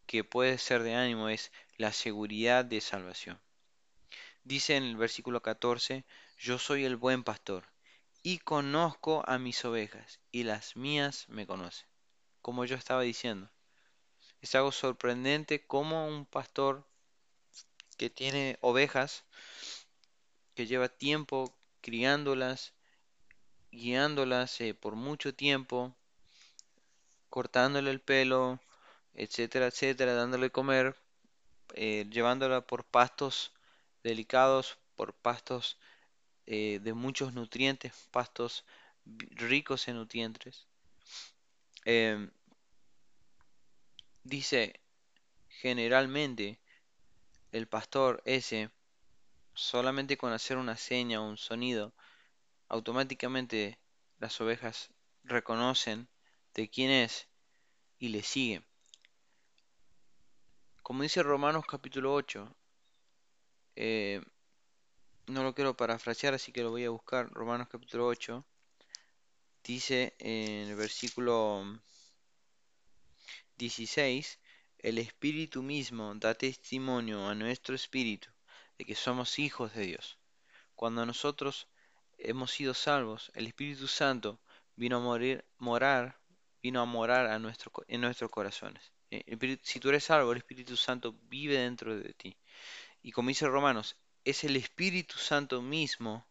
que 0.07 0.25
puede 0.25 0.59
ser 0.59 0.83
de 0.83 0.95
ánimo 0.95 1.29
es 1.29 1.53
la 1.77 1.93
seguridad 1.93 2.65
de 2.65 2.81
salvación. 2.81 3.41
Dice 4.45 4.77
en 4.77 4.85
el 4.85 4.97
versículo 4.97 5.43
14, 5.43 6.05
yo 6.39 6.59
soy 6.59 6.85
el 6.85 6.97
buen 6.97 7.25
pastor 7.25 7.65
y 8.23 8.39
conozco 8.39 9.23
a 9.27 9.39
mis 9.39 9.65
ovejas 9.65 10.21
y 10.33 10.45
las 10.45 10.77
mías 10.77 11.29
me 11.29 11.47
conocen. 11.47 11.89
Como 12.43 12.65
yo 12.65 12.77
estaba 12.77 13.03
diciendo, 13.03 13.51
es 14.41 14.55
algo 14.55 14.73
sorprendente 14.73 15.67
como 15.67 16.07
un 16.07 16.27
pastor 16.27 16.87
que 17.97 18.11
tiene 18.11 18.59
ovejas, 18.61 19.25
que 20.55 20.67
lleva 20.67 20.89
tiempo 20.89 21.55
criándolas, 21.81 22.73
guiándolas 23.71 24.61
eh, 24.61 24.75
por 24.75 24.95
mucho 24.95 25.35
tiempo, 25.35 25.95
cortándole 27.29 27.91
el 27.91 28.01
pelo, 28.01 28.61
etcétera, 29.15 29.67
etcétera, 29.67 30.15
dándole 30.15 30.51
comer, 30.51 30.97
eh, 31.75 32.07
llevándola 32.11 32.67
por 32.67 32.85
pastos 32.85 33.53
delicados, 34.03 34.79
por 34.95 35.15
pastos 35.15 35.79
eh, 36.47 36.81
de 36.83 36.95
muchos 36.95 37.33
nutrientes, 37.35 37.93
pastos 38.11 38.65
ricos 39.05 39.89
en 39.89 39.97
nutrientes. 39.97 40.67
Em, 41.85 42.31
dice, 44.25 44.81
generalmente 45.49 46.59
el 47.53 47.67
pastor 47.69 48.23
ese, 48.25 48.71
solamente 49.55 50.17
con 50.17 50.33
hacer 50.33 50.57
una 50.57 50.77
seña 50.77 51.21
o 51.21 51.29
un 51.29 51.37
sonido, 51.37 51.95
automáticamente 52.69 53.79
las 54.19 54.41
ovejas 54.41 54.91
reconocen 55.25 56.09
de 56.55 56.69
quién 56.69 56.91
es 56.91 57.29
y 57.99 58.09
le 58.09 58.23
siguen. 58.23 58.65
Como 60.87 61.03
dice 61.03 61.21
Romanos 61.25 61.65
capítulo 61.67 62.15
8, 62.15 62.49
eh, 63.75 64.23
no 65.27 65.43
lo 65.43 65.53
quiero 65.53 65.77
parafrasear, 65.77 66.35
así 66.35 66.53
que 66.53 66.63
lo 66.63 66.71
voy 66.71 66.85
a 66.85 66.91
buscar. 66.91 67.29
Romanos 67.33 67.67
capítulo 67.69 68.07
8, 68.07 68.47
dice 69.65 70.15
en 70.21 70.69
el 70.69 70.77
versículo 70.77 71.65
16, 73.57 74.39
el 74.79 74.99
Espíritu 74.99 75.61
mismo 75.61 76.15
da 76.15 76.35
testimonio 76.35 77.27
a 77.27 77.35
nuestro 77.35 77.75
espíritu 77.75 78.29
de 78.79 78.85
que 78.85 78.95
somos 78.95 79.41
hijos 79.41 79.75
de 79.75 79.87
Dios. 79.87 80.21
Cuando 80.77 81.05
nosotros 81.05 81.67
hemos 82.17 82.53
sido 82.53 82.75
salvos, 82.75 83.33
el 83.35 83.49
Espíritu 83.49 83.89
Santo 83.89 84.39
vino 84.77 84.99
a 84.99 85.01
morir, 85.01 85.45
morar, 85.59 86.21
vino 86.63 86.81
a 86.81 86.85
morar 86.85 87.27
a 87.27 87.41
nuestro, 87.41 87.73
en 87.89 88.03
nuestros 88.03 88.31
corazones. 88.31 88.93
Eh, 89.11 89.59
si 89.63 89.81
tú 89.81 89.89
eres 89.89 90.05
salvo, 90.05 90.33
el 90.33 90.39
Espíritu 90.39 90.77
Santo 90.77 91.19
vive 91.29 91.59
dentro 91.59 91.97
de 91.99 92.13
ti. 92.15 92.37
Y 93.03 93.13
como 93.13 93.29
dice 93.29 93.47
Romanos, 93.47 93.97
es 94.25 94.45
el 94.45 94.57
Espíritu 94.57 95.19
Santo 95.19 95.63
mismo 95.63 96.27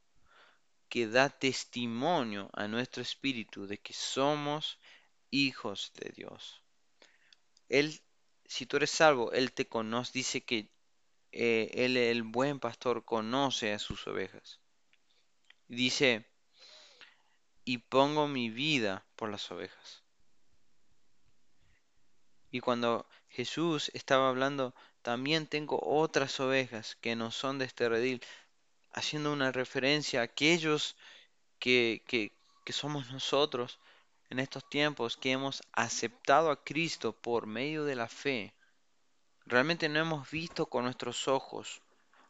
que 0.90 1.08
da 1.08 1.30
testimonio 1.30 2.50
a 2.54 2.68
nuestro 2.68 3.02
espíritu 3.02 3.68
de 3.68 3.78
que 3.80 3.94
somos 3.94 4.80
hijos 5.32 5.92
de 5.96 6.12
Dios. 6.12 6.62
Él, 7.70 8.00
si 8.46 8.66
tú 8.66 8.78
eres 8.78 8.92
salvo, 8.92 9.32
Él 9.34 9.52
te 9.52 9.68
conoce, 9.68 10.12
dice 10.14 10.42
que 10.42 10.70
eh, 11.32 11.72
Él, 11.74 11.98
el 11.98 12.24
buen 12.24 12.60
pastor, 12.60 13.04
conoce 13.04 13.74
a 13.74 13.80
sus 13.80 14.08
ovejas. 14.08 14.62
Dice, 15.68 16.26
y 17.66 17.80
pongo 17.80 18.28
mi 18.28 18.50
vida 18.50 19.06
por 19.16 19.30
las 19.30 19.52
ovejas. 19.52 20.05
Y 22.56 22.62
cuando 22.62 23.06
Jesús 23.28 23.91
estaba 23.94 24.30
hablando, 24.30 24.74
también 25.02 25.46
tengo 25.46 25.78
otras 25.84 26.39
ovejas 26.39 26.96
que 27.02 27.13
no 27.13 27.30
son 27.30 27.60
de 27.60 27.65
este 27.65 27.89
redil, 27.89 28.24
haciendo 28.94 29.34
una 29.34 29.52
referencia 29.52 30.22
a 30.22 30.24
aquellos 30.24 30.96
que, 31.60 32.02
que, 32.08 32.32
que 32.63 32.72
somos 32.72 33.12
nosotros, 33.12 33.78
en 34.30 34.39
estos 34.39 34.70
tiempos 34.70 35.18
que 35.18 35.34
hemos 35.34 35.63
aceptado 35.74 36.50
a 36.50 36.63
Cristo 36.63 37.12
por 37.12 37.46
medio 37.46 37.84
de 37.84 37.98
la 37.98 38.08
fe, 38.08 38.54
realmente 39.46 39.89
no 39.89 40.00
hemos 40.00 40.32
visto 40.32 40.68
con 40.68 40.86
nuestros 40.86 41.28
ojos 41.28 41.82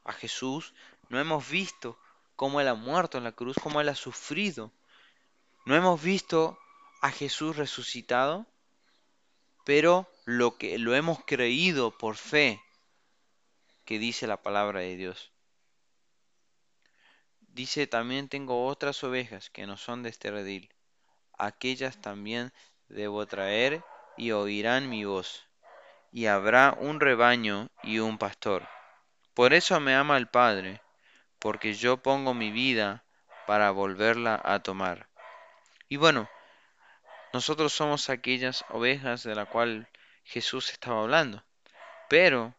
a 0.05 0.11
Jesús, 0.11 0.73
no 1.09 1.19
hemos 1.19 1.47
visto 1.47 1.99
cómo 2.35 2.59
Él 2.59 2.67
ha 2.67 2.73
muerto 2.73 3.19
en 3.19 3.25
la 3.25 3.33
cruz, 3.33 3.57
cómo 3.61 3.79
Él 3.79 3.89
ha 3.89 3.95
sufrido, 3.95 4.71
no 5.65 5.75
hemos 5.75 6.01
visto 6.01 6.57
a 7.03 7.11
Jesús 7.11 7.57
resucitado, 7.57 8.47
pero 9.65 10.07
lo 10.23 10.57
que 10.57 10.77
lo 10.79 10.95
hemos 10.95 11.19
creído 11.25 11.97
por 11.97 12.15
fe 12.15 12.61
que 13.83 13.99
dice 13.99 14.27
la 14.27 14.41
palabra 14.41 14.79
de 14.79 14.95
Dios. 14.95 15.33
Dice 17.39 17.87
también 17.87 18.29
tengo 18.29 18.65
otras 18.67 19.03
ovejas 19.03 19.49
que 19.49 19.65
no 19.65 19.75
son 19.75 20.03
de 20.03 20.09
este 20.09 20.31
redil. 20.31 20.69
Aquellas 21.37 21.99
también 21.99 22.53
debo 22.89 23.25
traer 23.25 23.83
y 24.17 24.31
oirán 24.31 24.89
mi 24.89 25.03
voz. 25.03 25.47
Y 26.11 26.27
habrá 26.27 26.77
un 26.79 26.99
rebaño 26.99 27.69
y 27.83 27.99
un 27.99 28.17
pastor. 28.17 28.67
Por 29.33 29.53
eso 29.53 29.79
me 29.79 29.95
ama 29.95 30.17
el 30.17 30.27
Padre, 30.27 30.81
porque 31.39 31.73
yo 31.73 31.97
pongo 31.97 32.33
mi 32.33 32.51
vida 32.51 33.03
para 33.47 33.71
volverla 33.71 34.39
a 34.43 34.61
tomar. 34.61 35.09
Y 35.89 35.97
bueno, 35.97 36.29
nosotros 37.35 37.73
somos 37.73 38.09
aquellas 38.09 38.63
ovejas 38.69 39.23
de 39.23 39.35
la 39.35 39.45
cual 39.45 39.89
Jesús 40.23 40.69
estaba 40.69 41.01
hablando. 41.01 41.43
Pero, 42.07 42.55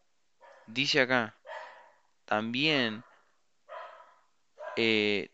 dice 0.67 1.01
acá, 1.01 1.35
también, 2.25 3.03
eh, 4.75 5.31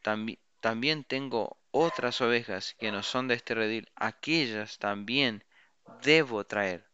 también 0.61 1.03
tengo 1.03 1.57
otras 1.71 2.21
ovejas 2.21 2.73
que 2.79 2.93
no 2.93 3.03
son 3.03 3.27
de 3.27 3.33
este 3.33 3.53
redil, 3.53 3.91
aquellas 3.97 4.79
también 4.79 5.43
debo 6.03 6.45
traer. 6.45 6.87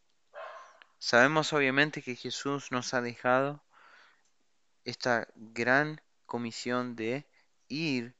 Sabemos 0.98 1.52
obviamente 1.52 2.02
que 2.02 2.16
Jesús 2.16 2.72
nos 2.72 2.94
ha 2.94 3.00
dejado 3.00 3.62
esta 4.84 5.28
gran 5.36 6.00
comisión 6.26 6.96
de 6.96 7.28
ir 7.68 8.16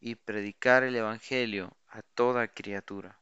y 0.00 0.16
predicar 0.16 0.82
el 0.82 0.96
Evangelio 0.96 1.74
a 1.88 2.02
toda 2.02 2.46
criatura. 2.48 3.19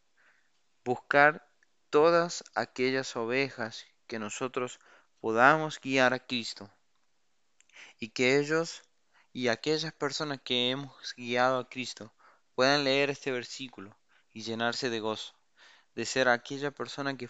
Buscar 0.89 1.47
todas 1.91 2.43
aquellas 2.55 3.15
ovejas 3.15 3.85
que 4.07 4.19
nosotros 4.19 4.81
podamos 5.21 5.79
guiar 5.79 6.15
a 6.15 6.19
Cristo. 6.19 6.71
Y 7.99 8.09
que 8.09 8.39
ellos 8.39 8.85
y 9.35 9.49
aquellas 9.49 9.93
personas 9.93 10.41
que 10.43 10.71
hemos 10.71 11.15
guiado 11.15 11.59
a 11.59 11.69
Cristo 11.69 12.11
puedan 12.55 12.85
leer 12.85 13.11
este 13.11 13.31
versículo 13.31 13.95
y 14.33 14.41
llenarse 14.41 14.89
de 14.89 15.01
gozo, 15.01 15.35
de 15.95 16.07
ser 16.07 16.27
aquella 16.31 16.71
persona 16.71 17.19
que 17.19 17.29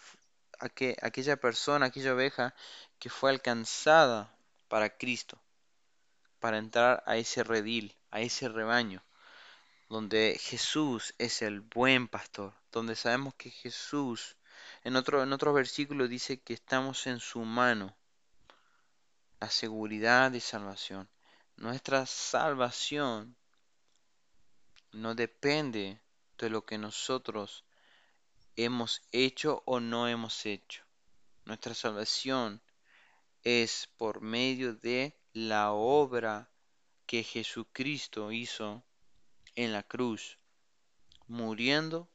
aquella 1.03 1.37
persona, 1.37 1.87
aquella 1.87 2.15
oveja 2.15 2.55
que 3.01 3.11
fue 3.11 3.31
alcanzada 3.31 4.33
para 4.69 4.97
Cristo, 4.97 5.37
para 6.39 6.59
entrar 6.59 7.03
a 7.07 7.17
ese 7.17 7.43
redil, 7.43 7.97
a 8.13 8.21
ese 8.21 8.49
rebaño, 8.49 9.03
donde 9.89 10.39
Jesús 10.41 11.13
es 11.19 11.43
el 11.43 11.61
buen 11.61 12.07
pastor, 12.07 12.55
donde 12.73 12.97
sabemos 12.97 13.35
que 13.35 13.51
Jesús, 13.51 14.37
en 14.85 14.97
otro, 14.97 15.23
en 15.23 15.55
versículo 15.55 16.09
dice 16.09 16.41
que 16.41 16.55
estamos 16.55 17.07
en 17.07 17.21
su 17.21 17.41
mano, 17.41 17.97
la 19.41 19.51
seguridad 19.51 20.31
de 20.31 20.41
salvación. 20.41 21.09
Nuestra 21.57 22.07
salvación 22.07 23.37
no 24.93 25.15
depende 25.15 26.01
de 26.39 26.51
lo 26.51 26.65
que 26.65 26.79
nosotros 26.79 27.65
hemos 28.57 29.03
hecho 29.13 29.63
o 29.65 29.81
no 29.81 30.09
hemos 30.09 30.47
hecho. 30.47 30.85
Nuestra 31.45 31.75
salvación 31.75 32.61
es 33.43 33.89
por 33.97 34.21
medio 34.21 34.75
de 34.75 35.17
la 35.33 35.73
obra 35.73 36.51
que 37.07 37.23
Jesucristo 37.23 38.33
hizo 38.33 38.85
en 39.55 39.73
la 39.73 39.83
cruz, 39.83 40.39
muriendo, 41.27 42.09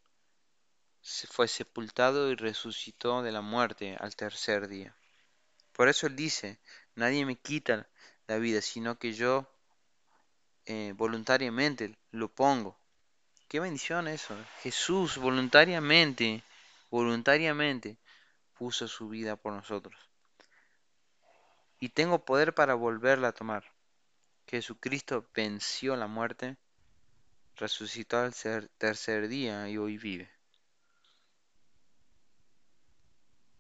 fue 1.03 1.49
sepultado 1.49 2.31
y 2.31 2.35
resucitó 2.35 3.21
de 3.21 3.33
la 3.33 3.41
muerte 3.41 3.97
al 3.99 4.15
tercer 4.15 4.69
día. 4.69 4.95
Por 5.73 5.89
eso 5.89 6.07
él 6.07 6.15
dice, 6.15 6.59
nadie 6.95 7.25
me 7.25 7.35
quita 7.35 7.89
la 8.27 8.37
vida, 8.37 8.61
sino 8.61 8.97
que 8.97 9.13
yo 9.13 9.51
eh, 10.65 10.93
voluntariamente 10.95 11.97
lo 12.11 12.29
pongo. 12.29 12.79
Qué 13.49 13.59
bendición 13.59 14.07
eso. 14.07 14.35
Jesús 14.61 15.17
voluntariamente, 15.17 16.43
voluntariamente 16.89 17.97
puso 18.53 18.87
su 18.87 19.09
vida 19.09 19.35
por 19.35 19.53
nosotros. 19.53 19.99
Y 21.79 21.89
tengo 21.89 22.23
poder 22.23 22.53
para 22.55 22.75
volverla 22.75 23.29
a 23.29 23.33
tomar. 23.33 23.73
Jesucristo 24.47 25.29
venció 25.33 25.97
la 25.97 26.07
muerte, 26.07 26.55
resucitó 27.57 28.19
al 28.19 28.33
tercer 28.77 29.27
día 29.27 29.67
y 29.67 29.77
hoy 29.77 29.97
vive. 29.97 30.32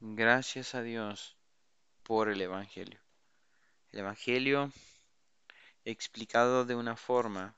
Gracias 0.05 0.75
a 0.75 0.81
Dios 0.81 1.37
por 2.03 2.27
el 2.27 2.41
Evangelio. 2.41 2.99
El 3.93 3.99
Evangelio 3.99 4.69
explicado 5.85 6.65
de 6.65 6.75
una 6.75 6.97
forma 6.97 7.55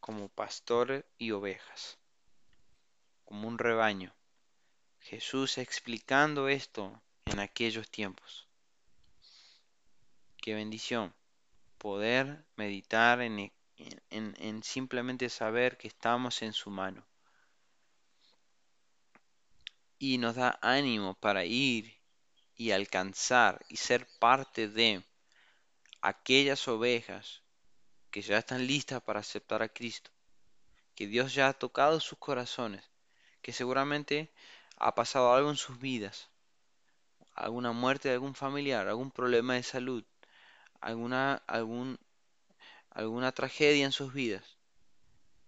como 0.00 0.30
pastor 0.30 1.04
y 1.18 1.32
ovejas, 1.32 1.98
como 3.26 3.48
un 3.48 3.58
rebaño. 3.58 4.14
Jesús 4.98 5.58
explicando 5.58 6.48
esto 6.48 7.02
en 7.26 7.38
aquellos 7.38 7.90
tiempos. 7.90 8.48
Qué 10.38 10.54
bendición 10.54 11.12
poder 11.76 12.46
meditar 12.56 13.20
en, 13.20 13.52
en, 14.08 14.62
simplemente 14.62 15.28
saber 15.28 15.76
que 15.76 15.88
estamos 15.88 16.40
en 16.40 16.54
su 16.54 16.70
mano. 16.70 17.04
Y 20.04 20.18
nos 20.18 20.34
da 20.34 20.58
ánimo 20.62 21.14
para 21.14 21.44
ir 21.44 21.96
y 22.56 22.72
alcanzar 22.72 23.64
y 23.68 23.76
ser 23.76 24.08
parte 24.18 24.66
de 24.66 25.04
aquellas 26.00 26.66
ovejas 26.66 27.42
que 28.10 28.20
ya 28.20 28.38
están 28.38 28.66
listas 28.66 29.00
para 29.00 29.20
aceptar 29.20 29.62
a 29.62 29.68
Cristo, 29.68 30.10
que 30.96 31.06
Dios 31.06 31.32
ya 31.34 31.46
ha 31.46 31.52
tocado 31.52 32.00
sus 32.00 32.18
corazones, 32.18 32.82
que 33.42 33.52
seguramente 33.52 34.32
ha 34.76 34.96
pasado 34.96 35.34
algo 35.34 35.50
en 35.50 35.56
sus 35.56 35.78
vidas, 35.78 36.30
alguna 37.36 37.70
muerte 37.70 38.08
de 38.08 38.14
algún 38.14 38.34
familiar, 38.34 38.88
algún 38.88 39.12
problema 39.12 39.54
de 39.54 39.62
salud, 39.62 40.04
alguna, 40.80 41.44
algún, 41.46 41.96
alguna 42.90 43.30
tragedia 43.30 43.84
en 43.84 43.92
sus 43.92 44.12
vidas, 44.12 44.58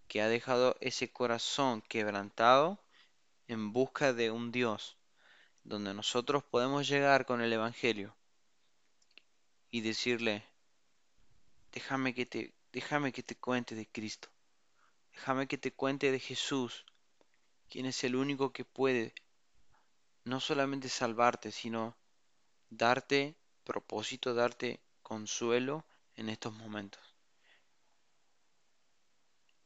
que 0.06 0.22
ha 0.22 0.28
dejado 0.28 0.76
ese 0.80 1.12
corazón 1.12 1.82
quebrantado 1.82 2.83
en 3.48 3.72
busca 3.72 4.12
de 4.12 4.30
un 4.30 4.52
Dios, 4.52 4.96
donde 5.62 5.94
nosotros 5.94 6.44
podemos 6.44 6.88
llegar 6.88 7.26
con 7.26 7.40
el 7.40 7.52
Evangelio 7.52 8.16
y 9.70 9.80
decirle, 9.80 10.44
Déjame 11.74 12.14
que 12.14 12.24
te, 12.24 12.54
déjame 12.72 13.12
que 13.12 13.24
te 13.24 13.34
cuente 13.34 13.74
de 13.74 13.86
Cristo. 13.88 14.28
Déjame 15.12 15.48
que 15.48 15.58
te 15.58 15.72
cuente 15.72 16.12
de 16.12 16.20
Jesús, 16.20 16.86
quien 17.68 17.86
es 17.86 18.04
el 18.04 18.14
único 18.14 18.52
que 18.52 18.64
puede 18.64 19.12
no 20.22 20.38
solamente 20.38 20.88
salvarte, 20.88 21.50
sino 21.50 21.96
darte 22.70 23.36
propósito, 23.64 24.34
darte 24.34 24.80
consuelo 25.02 25.84
en 26.14 26.28
estos 26.28 26.54
momentos. 26.54 27.02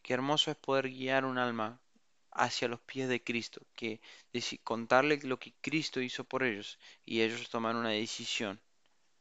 Qué 0.03 0.15
hermoso 0.15 0.51
es 0.51 0.57
poder 0.57 0.89
guiar 0.89 1.27
un 1.27 1.37
alma 1.37 1.79
hacia 2.39 2.69
los 2.69 2.81
pies 2.81 3.09
de 3.09 3.23
Cristo, 3.23 3.61
que 3.75 4.01
contarle 4.65 5.19
lo 5.23 5.39
que 5.39 5.55
Cristo 5.61 6.01
hizo 6.01 6.25
por 6.25 6.43
ellos 6.43 6.79
y 7.05 7.23
ellos 7.23 7.51
tomar 7.51 7.77
una 7.77 7.91
decisión 7.91 8.61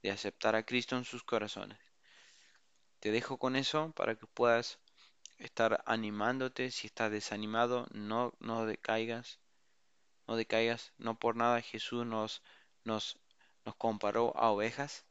de 0.04 0.12
aceptar 0.12 0.56
a 0.56 0.64
Cristo 0.64 0.96
en 0.96 1.04
sus 1.04 1.24
corazones. 1.24 1.80
Te 3.00 3.12
dejo 3.12 3.38
con 3.38 3.56
eso 3.56 3.92
para 3.96 4.16
que 4.16 4.28
puedas 4.28 4.80
estar 5.40 5.84
animándote. 5.86 6.72
Si 6.72 6.88
estás 6.88 7.12
desanimado, 7.12 7.88
no, 7.92 8.34
no 8.40 8.66
decaigas. 8.66 9.40
No 10.28 10.36
decaigas. 10.36 10.94
No 10.98 11.18
por 11.20 11.36
nada 11.36 11.62
Jesús 11.62 12.06
nos, 12.06 12.42
nos, 12.84 13.18
nos 13.66 13.76
comparó 13.76 14.36
a 14.38 14.52
ovejas. 14.52 15.06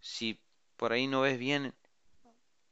Si 0.00 0.40
por 0.76 0.92
ahí 0.92 1.06
no 1.06 1.22
ves 1.22 1.38
bien 1.38 1.74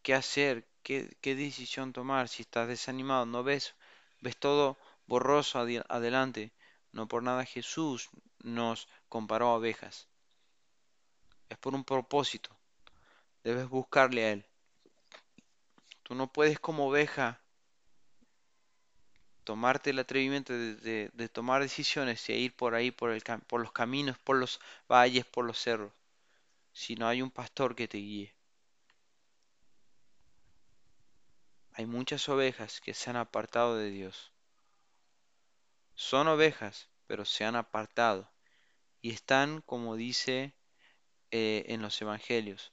qué 0.03 0.15
hacer, 0.15 0.67
qué, 0.83 1.17
qué 1.21 1.35
decisión 1.35 1.93
tomar, 1.93 2.29
si 2.29 2.43
estás 2.43 2.69
desanimado, 2.69 3.27
no 3.27 3.43
ves, 3.43 3.75
ves 4.25 4.37
todo 4.39 4.79
borroso 5.07 5.59
adelante. 5.61 6.51
No 6.93 7.07
por 7.07 7.23
nada 7.23 7.45
Jesús 7.45 8.09
nos 8.43 8.89
comparó 9.09 9.49
a 9.49 9.57
ovejas. 9.57 10.09
Es 11.51 11.59
por 11.59 11.75
un 11.75 11.85
propósito. 11.85 12.51
Debes 13.45 13.69
buscarle 13.69 14.25
a 14.25 14.33
Él. 14.33 14.47
Tú 16.03 16.15
no 16.15 16.33
puedes 16.33 16.59
como 16.59 16.89
oveja 16.89 17.41
tomarte 19.45 19.91
el 19.91 19.99
atrevimiento 19.99 20.55
de, 20.55 21.31
tomar 21.31 21.61
decisiones 21.61 22.27
e 22.31 22.39
ir 22.39 22.57
por 22.57 22.75
ahí, 22.75 22.91
por 22.91 23.11
los 23.61 23.73
caminos, 23.73 24.17
por 24.19 24.37
los 24.37 24.59
valles, 24.89 25.27
por 25.27 25.45
los 25.45 25.59
cerros, 25.59 25.93
si 26.73 26.95
no 26.95 27.07
hay 27.07 27.21
un 27.21 27.31
pastor 27.31 27.75
que 27.77 27.89
te 27.89 27.99
guíe. 27.99 28.34
Hay 31.77 31.87
muchas 31.87 32.29
ovejas 32.29 32.81
que 32.81 32.95
se 32.95 33.11
han 33.11 33.17
apartado 33.17 33.77
de 33.77 33.91
Dios. 33.91 34.33
Son 35.95 36.29
ovejas, 36.29 36.89
pero 37.09 37.25
se 37.25 37.45
han 37.45 37.57
apartado 37.57 38.31
y 39.01 39.11
están, 39.11 39.61
como 39.61 39.97
dice 39.97 40.55
eh, 41.33 41.65
en 41.69 41.83
los 41.83 42.01
evangelios, 42.01 42.73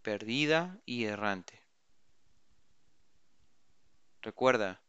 perdida 0.00 0.80
y 0.86 1.04
errante. 1.04 1.62
Recuerda, 4.22 4.82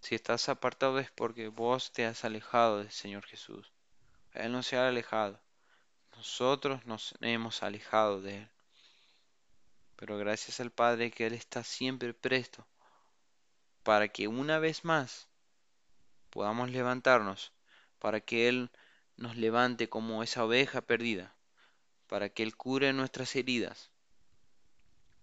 si 0.00 0.16
estás 0.16 0.48
apartado 0.48 0.98
es 0.98 1.12
porque 1.12 1.48
vos 1.48 1.92
te 1.92 2.04
has 2.04 2.24
alejado 2.24 2.78
del 2.78 2.90
Señor 2.90 3.24
Jesús. 3.26 3.72
Él 4.32 4.50
no 4.50 4.64
se 4.64 4.76
ha 4.76 4.88
alejado. 4.88 5.40
Nosotros 6.16 6.84
nos 6.84 7.14
hemos 7.20 7.62
alejado 7.62 8.20
de 8.20 8.38
Él. 8.38 8.55
Pero 9.96 10.18
gracias 10.18 10.60
al 10.60 10.70
Padre 10.70 11.10
que 11.10 11.26
Él 11.26 11.32
está 11.32 11.64
siempre 11.64 12.12
presto 12.14 12.66
para 13.86 14.08
que 14.08 14.26
una 14.26 14.58
vez 14.58 14.84
más 14.84 15.28
podamos 16.30 16.70
levantarnos, 16.70 17.52
para 18.00 18.20
que 18.20 18.48
Él 18.48 18.70
nos 19.16 19.36
levante 19.36 19.88
como 19.88 20.24
esa 20.24 20.44
oveja 20.44 20.80
perdida, 20.80 21.36
para 22.08 22.28
que 22.28 22.42
Él 22.42 22.56
cure 22.56 22.92
nuestras 22.92 23.36
heridas, 23.36 23.92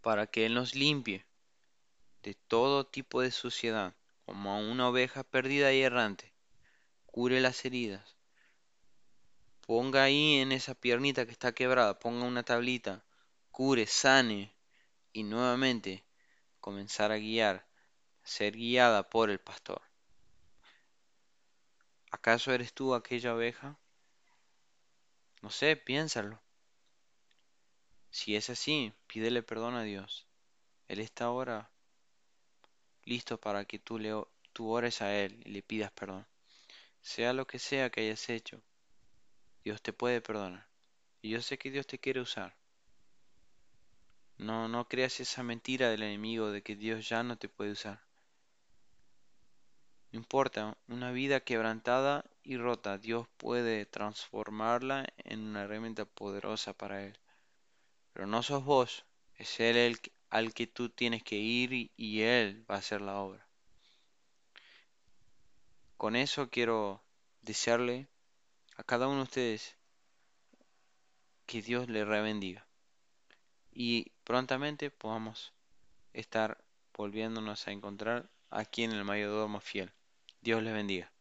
para 0.01 0.27
que 0.27 0.45
Él 0.45 0.53
nos 0.53 0.75
limpie 0.75 1.25
de 2.23 2.35
todo 2.35 2.85
tipo 2.85 3.21
de 3.21 3.31
suciedad, 3.31 3.93
como 4.25 4.53
a 4.53 4.57
una 4.57 4.87
oveja 4.87 5.25
perdida 5.25 5.73
y 5.73 5.81
errante, 5.81 6.31
cure 7.05 7.41
las 7.41 7.65
heridas, 7.65 8.15
ponga 9.67 10.03
ahí 10.03 10.35
en 10.35 10.53
esa 10.53 10.73
piernita 10.73 11.25
que 11.25 11.33
está 11.33 11.51
quebrada, 11.51 11.99
ponga 11.99 12.23
una 12.23 12.43
tablita, 12.43 13.03
cure, 13.51 13.87
sane 13.87 14.53
y 15.13 15.23
nuevamente 15.23 16.03
comenzar 16.59 17.11
a 17.11 17.17
guiar, 17.17 17.65
ser 18.23 18.55
guiada 18.55 19.09
por 19.09 19.29
el 19.29 19.39
pastor. 19.39 19.81
¿Acaso 22.11 22.51
eres 22.51 22.73
tú 22.73 22.93
aquella 22.93 23.35
oveja? 23.35 23.77
No 25.41 25.49
sé, 25.49 25.75
piénsalo. 25.75 26.41
Si 28.09 28.35
es 28.35 28.49
así, 28.49 28.93
pídele 29.07 29.43
perdón 29.43 29.75
a 29.75 29.83
Dios. 29.83 30.27
Él 30.87 30.99
está 30.99 31.25
ahora 31.25 31.71
listo 33.05 33.39
para 33.39 33.65
que 33.65 33.79
tú, 33.79 33.99
le, 33.99 34.13
tú 34.53 34.69
ores 34.69 35.01
a 35.01 35.13
Él 35.15 35.41
y 35.45 35.49
le 35.49 35.63
pidas 35.63 35.91
perdón. 35.91 36.25
Sea 37.01 37.33
lo 37.33 37.45
que 37.45 37.59
sea 37.59 37.89
que 37.89 38.01
hayas 38.01 38.29
hecho, 38.29 38.61
Dios 39.63 39.81
te 39.81 39.93
puede 39.93 40.21
perdonar. 40.21 40.67
Y 41.21 41.29
yo 41.29 41.41
sé 41.41 41.57
que 41.57 41.71
Dios 41.71 41.87
te 41.87 41.99
quiere 41.99 42.21
usar. 42.21 42.55
No, 44.43 44.67
no 44.67 44.89
creas 44.89 45.21
esa 45.21 45.41
mentira 45.41 45.89
del 45.89 46.03
enemigo 46.03 46.51
de 46.51 46.61
que 46.61 46.75
Dios 46.75 47.07
ya 47.07 47.23
no 47.23 47.37
te 47.37 47.47
puede 47.47 47.71
usar. 47.71 48.01
No 50.11 50.19
importa, 50.19 50.77
una 50.89 51.11
vida 51.11 51.39
quebrantada 51.39 52.25
y 52.43 52.57
rota, 52.57 52.97
Dios 52.97 53.25
puede 53.37 53.85
transformarla 53.85 55.07
en 55.17 55.39
una 55.39 55.63
herramienta 55.63 56.03
poderosa 56.03 56.73
para 56.73 57.05
Él. 57.05 57.17
Pero 58.11 58.27
no 58.27 58.43
sos 58.43 58.65
vos, 58.65 59.05
es 59.35 59.61
Él 59.61 59.77
el 59.77 59.99
al 60.29 60.53
que 60.53 60.67
tú 60.67 60.89
tienes 60.89 61.23
que 61.23 61.37
ir 61.37 61.71
y, 61.71 61.91
y 61.95 62.23
Él 62.23 62.69
va 62.69 62.75
a 62.75 62.79
hacer 62.79 62.99
la 62.99 63.19
obra. 63.19 63.47
Con 65.95 66.17
eso 66.17 66.49
quiero 66.49 67.01
desearle 67.43 68.09
a 68.75 68.83
cada 68.83 69.07
uno 69.07 69.19
de 69.19 69.23
ustedes 69.23 69.77
que 71.45 71.61
Dios 71.61 71.87
le 71.87 72.03
rebendiga 72.03 72.67
y 73.75 74.12
prontamente 74.23 74.89
podamos 74.91 75.53
estar 76.13 76.63
volviéndonos 76.93 77.67
a 77.67 77.71
encontrar 77.71 78.29
aquí 78.49 78.83
en 78.83 78.91
el 78.91 79.03
mayordomo 79.03 79.59
fiel. 79.59 79.91
Dios 80.41 80.61
les 80.61 80.73
bendiga. 80.73 81.12